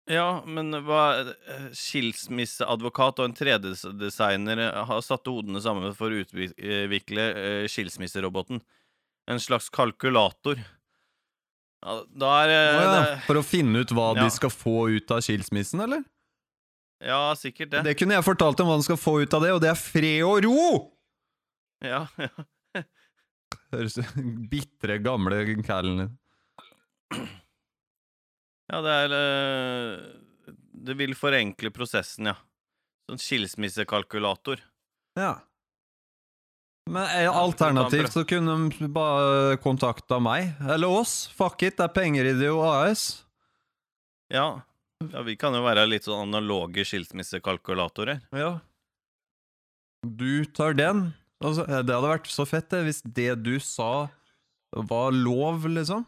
[0.09, 7.27] Ja, men hva eh, Skilsmisseadvokat og en 3D-designer har satt hodene sammen for å utvikle
[7.37, 8.63] eh, skilsmisseroboten.
[9.29, 10.63] En slags kalkulator.
[11.85, 14.25] Ja, da er eh, ja, det, for å finne ut hva Ja.
[14.25, 16.01] de skal få ut av skilsmissen, eller?
[17.05, 17.85] Ja, sikkert det.
[17.87, 19.79] Det kunne jeg fortalt dem hva de skal få ut av det, og det er
[19.79, 20.65] fred og ro!
[21.85, 22.33] Ja, ja.
[23.77, 24.01] Høres
[24.51, 26.17] bitre, gamle kælen din.
[28.69, 30.55] Ja, det er eh,
[30.89, 32.37] Det vil forenkle prosessen, ja.
[33.09, 34.61] Sånn skilsmissekalkulator.
[35.19, 35.39] Ja.
[36.89, 41.27] Men eh, alternativt så kunne de bare kontakta meg, eller oss.
[41.37, 43.25] Fuck it, det er penger i det jo AS.
[44.33, 44.61] Ja.
[45.05, 48.23] ja, vi kan jo være litt sånn analoge skilsmissekalkulatorer.
[48.37, 48.59] Ja.
[50.05, 51.11] Du tar den.
[51.45, 54.09] Altså, eh, det hadde vært så fett det, hvis det du sa
[54.73, 56.05] var lov, liksom.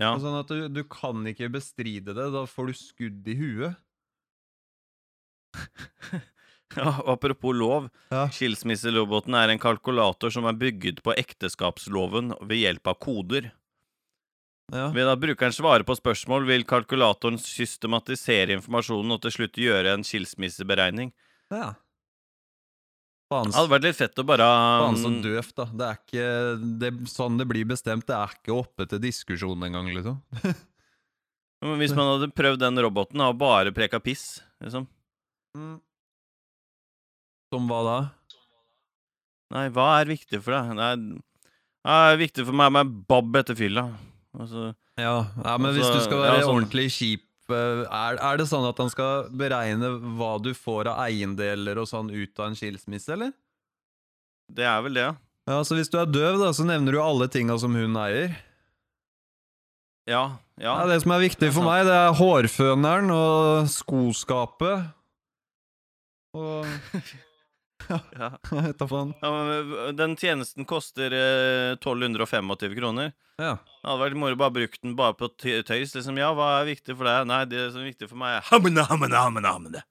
[0.00, 0.14] Ja.
[0.18, 3.82] Sånn at du, du kan ikke bestride det, da får du skudd i huet.
[6.74, 7.90] ja apropos lov.
[8.10, 8.26] Ja.
[8.34, 13.52] Skilsmisseroboten er en kalkulator som er bygget på ekteskapsloven ved hjelp av koder.
[14.72, 14.88] Ja.
[14.96, 20.06] Ved at brukeren svarer på spørsmål, vil kalkulatoren systematisere informasjonen og til slutt gjøre en
[20.06, 21.14] skilsmisseberegning.
[21.52, 21.74] ja.
[23.34, 25.64] Faen, Det hadde vært litt fett å bare faen så um, døvt, da.
[25.80, 26.26] Det er ikke
[26.82, 30.20] det, Sånn det blir bestemt, det er ikke oppe til diskusjon engang, liksom.
[31.64, 34.86] Men Hvis man hadde prøvd den roboten og bare preka piss, liksom
[37.52, 37.98] Som hva da?
[39.54, 40.72] Nei, hva er viktig for deg?
[40.78, 40.90] Nei,
[41.84, 43.84] det er viktig for meg med babb etter fylla.
[44.34, 48.38] Altså, Ja, ja men hvis Altså, du skal være ja, sånn- ordentlig kjip er, er
[48.40, 52.50] det sånn at han skal beregne hva du får av eiendeler og sånn ut av
[52.50, 53.34] en skilsmisse, eller?
[54.54, 55.04] det er vel det,
[55.48, 55.60] ja.
[55.64, 58.32] Så hvis du er døv, da, så nevner du alle tinga som hun eier.
[60.08, 60.36] Ja.
[60.60, 60.72] ja.
[60.80, 64.88] Ja, Det som er viktig for meg, det er hårføneren og skoskapet.
[66.36, 66.68] Og
[67.88, 68.38] ja.
[69.22, 73.12] Ja, men Den tjenesten koster eh, 1225 kroner.
[73.36, 73.56] Ja.
[73.58, 75.94] Det hadde vært moro bare brukt den bare på tøys.
[75.94, 77.26] liksom, Ja, hva er viktig for deg?
[77.28, 79.82] Nei, det som er viktig for meg, er hamne, hamne, hamne, hamne.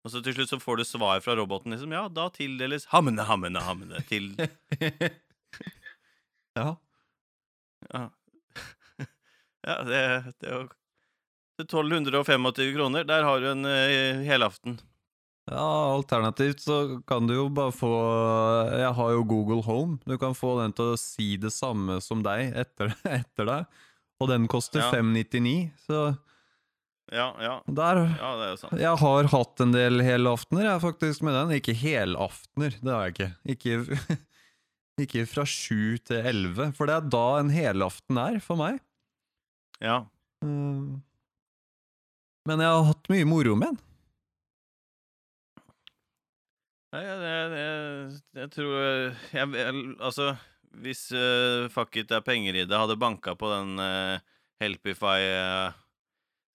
[0.00, 1.92] Og så til slutt så får du svar fra roboten, liksom.
[1.92, 4.32] Ja, da tildeles hamne, hamne, hamne til
[6.58, 6.70] ja.
[7.90, 8.02] Ja,
[9.66, 10.00] ja det,
[10.40, 10.64] det er jo
[11.60, 14.78] Til 1225 kroner, der har du en uh, helaften.
[15.50, 16.76] Ja, alternativt så
[17.10, 17.90] kan du jo bare få
[18.78, 19.98] Jeg har jo Google Home.
[20.06, 23.80] Du kan få den til å si det samme som deg etter, etter deg.
[24.20, 24.90] Og den koster Ja.
[24.94, 26.02] 599, så
[27.10, 27.56] Ja, ja.
[27.66, 28.78] der Ja, det er jo sant.
[28.78, 31.56] Jeg har hatt en del helaftener, jeg, faktisk, med den.
[31.58, 33.30] Ikke helaftener, det har jeg ikke.
[33.56, 34.18] Ikke,
[35.06, 38.78] ikke fra sju til elleve, for det er da en helaften er for meg.
[39.82, 40.04] Ja.
[40.44, 41.00] Mm.
[42.46, 43.86] Men jeg har hatt mye moro med den.
[46.90, 48.72] Nei, jeg, jeg, jeg, tror
[49.30, 50.32] jeg, Altså,
[50.82, 54.18] hvis uh, Fuck it, det er penger i det, hadde banka på den uh,
[54.62, 55.76] Helpify uh,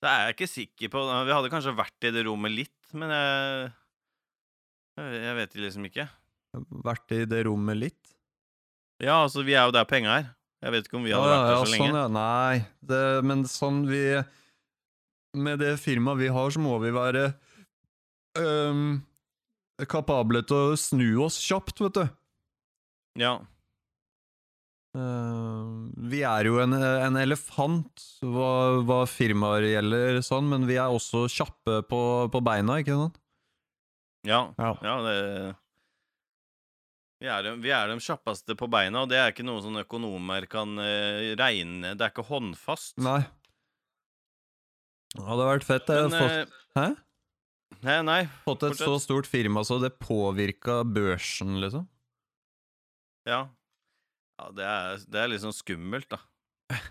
[0.03, 1.05] Det er jeg ikke sikker på.
[1.29, 3.71] Vi hadde kanskje vært i det rommet litt, men jeg
[4.99, 6.09] Jeg, vet liksom ikke.
[6.83, 8.13] Vært i det rommet litt.
[9.03, 10.29] Ja, altså, vi er jo der penga er.
[10.63, 11.89] Jeg vet ikke om vi hadde Ja, vært der ja, så lenge.
[11.89, 12.05] Sånn, ja.
[12.15, 12.61] Nei,
[12.91, 14.03] det, men sånn vi
[15.36, 17.25] Med det firmaet vi har, så må vi være
[18.39, 18.95] øhm,
[19.91, 22.05] kapable til å snu oss kjapt, vet du.
[23.19, 23.36] Ja.
[24.95, 30.93] Uh, vi er jo en, en elefant hva, hva firmaer gjelder, sånn, men vi er
[30.93, 32.01] også kjappe på,
[32.32, 33.19] på beina, ikke sant?
[34.26, 34.47] Ja.
[34.57, 34.71] Ja.
[34.82, 35.19] ja det
[37.26, 40.45] vi er, vi er de kjappeste på beina, og det er ikke noe sånn økonomer
[40.51, 42.97] kan uh, regne Det er ikke håndfast.
[43.01, 43.21] Nei.
[45.15, 45.91] Det hadde vært fett.
[45.95, 46.88] Men, fått, eh, hæ?
[47.86, 48.21] Nei, nei.
[48.45, 51.86] fått et så stort firma så det påvirka børsen, liksom.
[53.29, 53.45] Ja.
[54.36, 56.19] Ja, det er, det er sånn skummelt, da.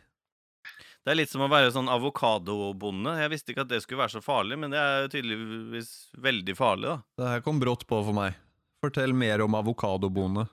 [1.05, 3.13] Det er litt som å være sånn avokadobonde.
[3.21, 6.95] Jeg visste ikke at det skulle være så farlig, men det er tydeligvis veldig farlig,
[6.95, 6.97] da.
[7.21, 8.39] Det her kom brått på for meg.
[8.81, 10.47] Fortell mer om avokadobonde.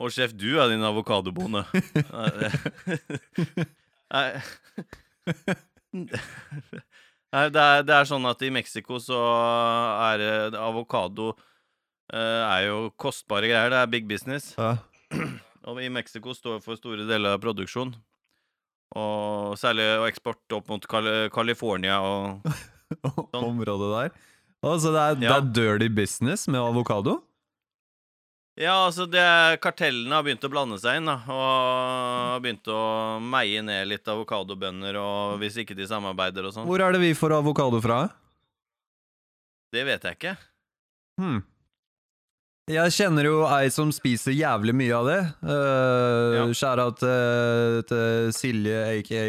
[0.00, 1.66] Og sjef, du er din avokadobonde.
[4.14, 4.26] Nei,
[7.34, 7.48] Nei.
[7.50, 9.18] Det er, det er sånn at i Mexico så
[10.12, 11.32] er det avokado
[12.14, 13.72] eh, er jo kostbare greier.
[13.74, 14.52] Det er big business.
[14.58, 14.76] Ja.
[15.68, 17.94] Og i Mexico står for store deler av produksjon.
[18.94, 22.44] Og særlig og eksport opp mot Cali- California og
[23.34, 24.12] Området der.
[24.64, 27.16] Altså, det er, det er dirty business med avokado?
[28.54, 29.22] Ja, altså det
[29.64, 31.16] Kartellene har begynt å blande seg inn, da.
[31.26, 32.82] Og har begynt å
[33.18, 36.68] meie ned litt avokadobønder, og hvis ikke de samarbeider og sånn.
[36.68, 38.04] Hvor er det vi får avokado fra?
[39.74, 40.36] Det vet jeg ikke.
[41.18, 41.42] Hmm.
[42.70, 45.18] Jeg kjenner jo ei som spiser jævlig mye av det.
[45.42, 46.44] Uh, Ja.
[46.56, 49.24] Skjæra til, til Silje, aka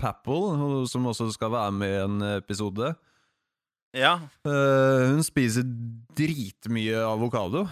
[0.00, 2.94] Papple, som også skal være med i en episode.
[3.94, 4.16] Ja.
[4.48, 5.68] Uh, hun spiser
[6.16, 7.68] dritmye avokado.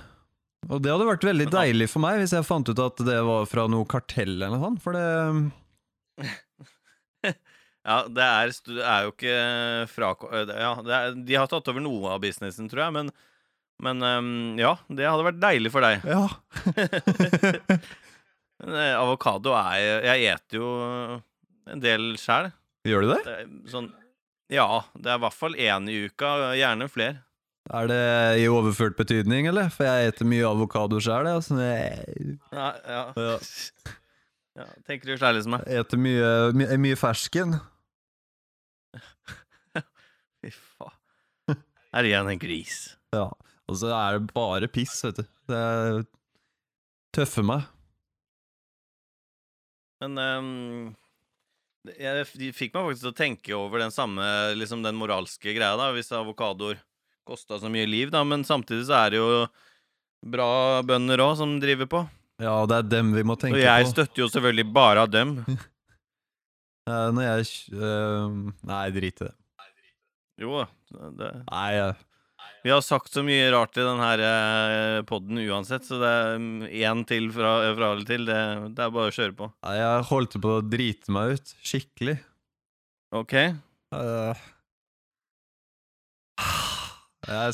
[0.66, 3.18] Og det hadde vært veldig Men- deilig for meg hvis jeg fant ut at det
[3.24, 5.06] var fra noe kartell eller noe sånt, for det
[7.88, 9.36] Ja, det er, det er jo ikke
[9.94, 10.10] fra
[10.50, 13.12] Ja, det er, de har tatt over noe av businessen, tror jeg, men
[13.78, 16.02] men um, ja, det hadde vært deilig for deg.
[16.02, 16.26] Ja.
[18.58, 20.68] Eh, Avokado er Jeg eter jo
[21.70, 22.48] en del sjæl.
[22.90, 23.18] Gjør du det?
[23.22, 23.86] Det Sånn
[24.50, 24.64] Ja,
[24.98, 27.20] det er i hvert fall én i uka, gjerne flere.
[27.68, 28.02] Er det
[28.40, 29.68] i overført betydning, eller?
[29.72, 31.40] For jeg eter mye avokado sjøl, jeg.
[31.40, 31.58] Altså.
[31.60, 33.02] Jeg Ja, ja.
[33.16, 33.34] Ja.
[34.62, 35.66] ja tenker du sjæl liksom meg?
[35.68, 37.58] eter mye, mye, mye fersken.
[40.40, 41.58] Fy faen.
[41.92, 42.78] Er igjen en gris.
[43.16, 43.28] Ja.
[43.68, 45.28] Og så er det bare piss, vet du.
[45.48, 46.00] Det er
[47.16, 47.68] tøffer meg.
[50.00, 50.96] Men um
[51.96, 54.24] jeg fikk meg faktisk til å tenke over den samme
[54.58, 56.80] liksom den moralske greia, da, hvis avokadoer
[57.28, 59.28] kosta så mye liv, da, men samtidig så er det jo
[60.28, 60.50] bra
[60.86, 62.04] bønder òg som driver på.
[62.42, 63.60] Ja, det er dem vi må tenke på.
[63.60, 63.92] Og jeg på.
[63.92, 65.40] støtter jo selvfølgelig bare av dem.
[66.88, 69.34] Eh, når jeg uh, Nei, drit i det.
[70.40, 70.62] Jo da.
[71.18, 71.96] Det, Nei, jeg
[72.64, 76.42] vi har sagt så mye rart i denne eh, podden uansett, så det er
[76.90, 78.26] én til fra, fra eller til.
[78.26, 78.38] Det,
[78.74, 79.50] det er bare å kjøre på.
[79.64, 81.54] Nei, Jeg holdt på å drite meg ut.
[81.62, 82.16] Skikkelig.
[83.16, 83.34] OK?
[83.38, 84.38] Jeg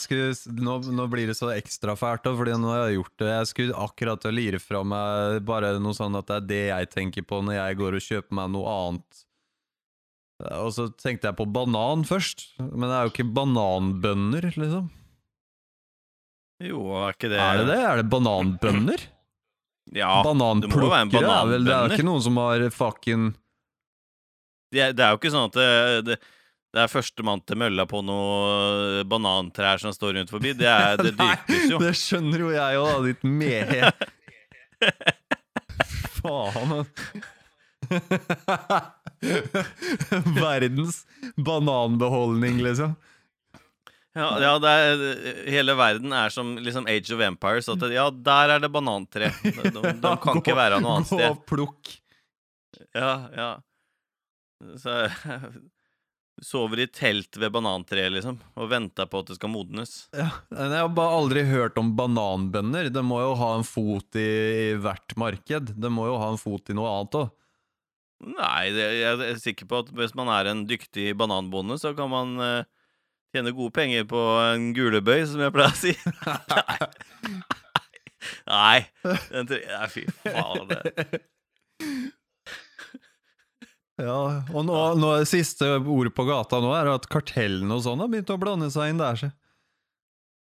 [0.04, 0.30] skulle,
[0.62, 3.30] nå, nå blir det så ekstra fælt, fordi nå har jeg gjort det.
[3.32, 6.64] Jeg skulle akkurat til å lire fra meg bare noe sånn at det er det
[6.68, 9.24] jeg tenker på når jeg går og kjøper meg noe annet.
[10.60, 14.90] Og så tenkte jeg på banan først, men det er jo ikke bananbønner, liksom.
[16.62, 17.80] Jo, er ikke det Er det det?
[17.82, 19.04] Er det bananbønner?
[19.94, 20.22] Ja.
[20.24, 23.26] det jo være en bananbønner er vel Det er jo ikke noen som har fucking
[24.72, 25.66] Det det er jo ikke sånn at det,
[26.08, 26.16] det,
[26.74, 30.50] det er førstemann til mølla på noen banantrær som står rundt forbi.
[30.58, 31.78] Det, er, det dyrkes jo.
[31.82, 33.90] Det skjønner jo jeg òg, da, ditt mehe.
[36.18, 36.84] Faen.
[40.34, 41.06] Verdens
[41.38, 42.96] bananbeholdning, liksom.
[44.14, 44.86] Ja, ja det er,
[45.50, 47.68] hele verden er som liksom Age of Empires.
[47.70, 49.30] At ja, der er det banantre.
[49.44, 49.70] De, de,
[50.02, 51.22] de kan ikke være noe annet sted.
[51.22, 51.82] Gå og plukk.
[52.94, 53.60] Ja, ja.
[54.80, 54.90] Så
[56.42, 59.94] sover i telt ved banantreet, liksom, og venter på at det skal modnes.
[60.16, 62.90] Ja, men jeg har bare aldri hørt om bananbønder.
[62.94, 64.28] Det må jo ha en fot i,
[64.72, 65.74] i hvert marked.
[65.78, 67.32] Det må jo ha en fot i noe annet òg.
[68.24, 72.08] Nei, det, jeg er sikker på at hvis man er en dyktig bananbonde, så kan
[72.12, 72.70] man eh,
[73.34, 75.94] tjene gode penger på en gulebøy, som jeg pleier å si.
[78.48, 78.80] Nei.
[79.04, 79.44] Nei.
[79.50, 80.70] nei, fy faen.
[80.70, 81.20] Det.
[84.02, 88.10] Ja, og nå, nå siste ordet på gata nå er at kartellene og sånn har
[88.10, 89.20] begynt å blande seg inn der.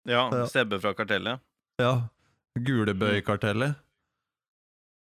[0.07, 0.45] Ja, Ja.
[0.51, 1.39] Sebbe fra Kartellet.
[1.79, 2.09] Ja.
[2.59, 3.75] Gulebøykartellet.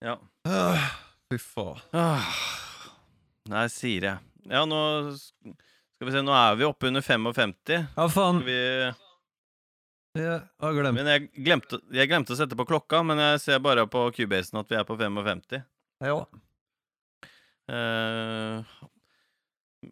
[0.04, 0.16] Ja.
[0.48, 0.86] Øh,
[1.28, 1.80] Fy faen.
[1.92, 2.24] Ah.
[3.48, 4.18] Nei, sier jeg.
[4.48, 4.78] Ja, nå
[5.16, 7.54] Skal vi se, nå er vi oppe under 55.
[7.96, 8.40] Ja, faen.
[8.46, 8.56] Vi
[10.18, 13.60] Jeg har glemt Men jeg glemte, jeg glemte å sette på klokka, men jeg ser
[13.62, 15.60] bare på Cubasen at vi er på 55.
[16.04, 16.20] Ja.
[17.68, 18.64] Eh,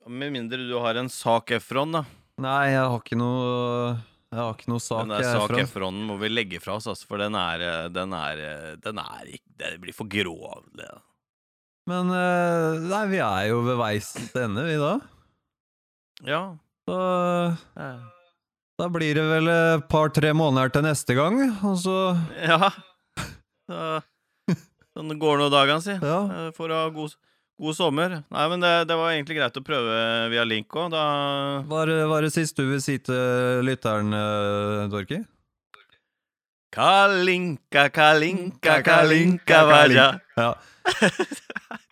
[0.08, 2.04] med mindre du har en sak Efron, da.
[2.42, 3.96] Nei, jeg har ikke noe
[4.32, 5.06] Jeg har ikke noe sak.
[5.08, 5.60] Den sak fra.
[5.62, 9.00] Efronen må vi legge fra oss, altså, for den er eh, Den er, eh, den
[9.00, 10.64] er ikke Det blir for grov.
[10.76, 10.88] Det.
[11.88, 14.94] Men eh, nei, vi er jo ved veis ende, vi da.
[16.26, 16.42] Ja.
[16.88, 16.96] Så
[18.76, 21.96] da blir det vel et par-tre måneder til neste gang, og så
[22.42, 22.72] Ja.
[24.96, 25.94] Sånn går nå dagene, si.
[25.96, 26.50] Ja.
[26.56, 27.16] For å ha god,
[27.61, 28.18] god sommer.
[28.32, 29.96] Nei, men det, det var egentlig greit å prøve
[30.32, 30.90] via link òg.
[30.94, 31.07] Da
[31.68, 35.22] Hva er, er det siste du vil si til lytteren, uh, Dorki?
[36.76, 40.09] Kalinka, kalinka, kalinka, vaja.
[40.36, 40.52] Ja.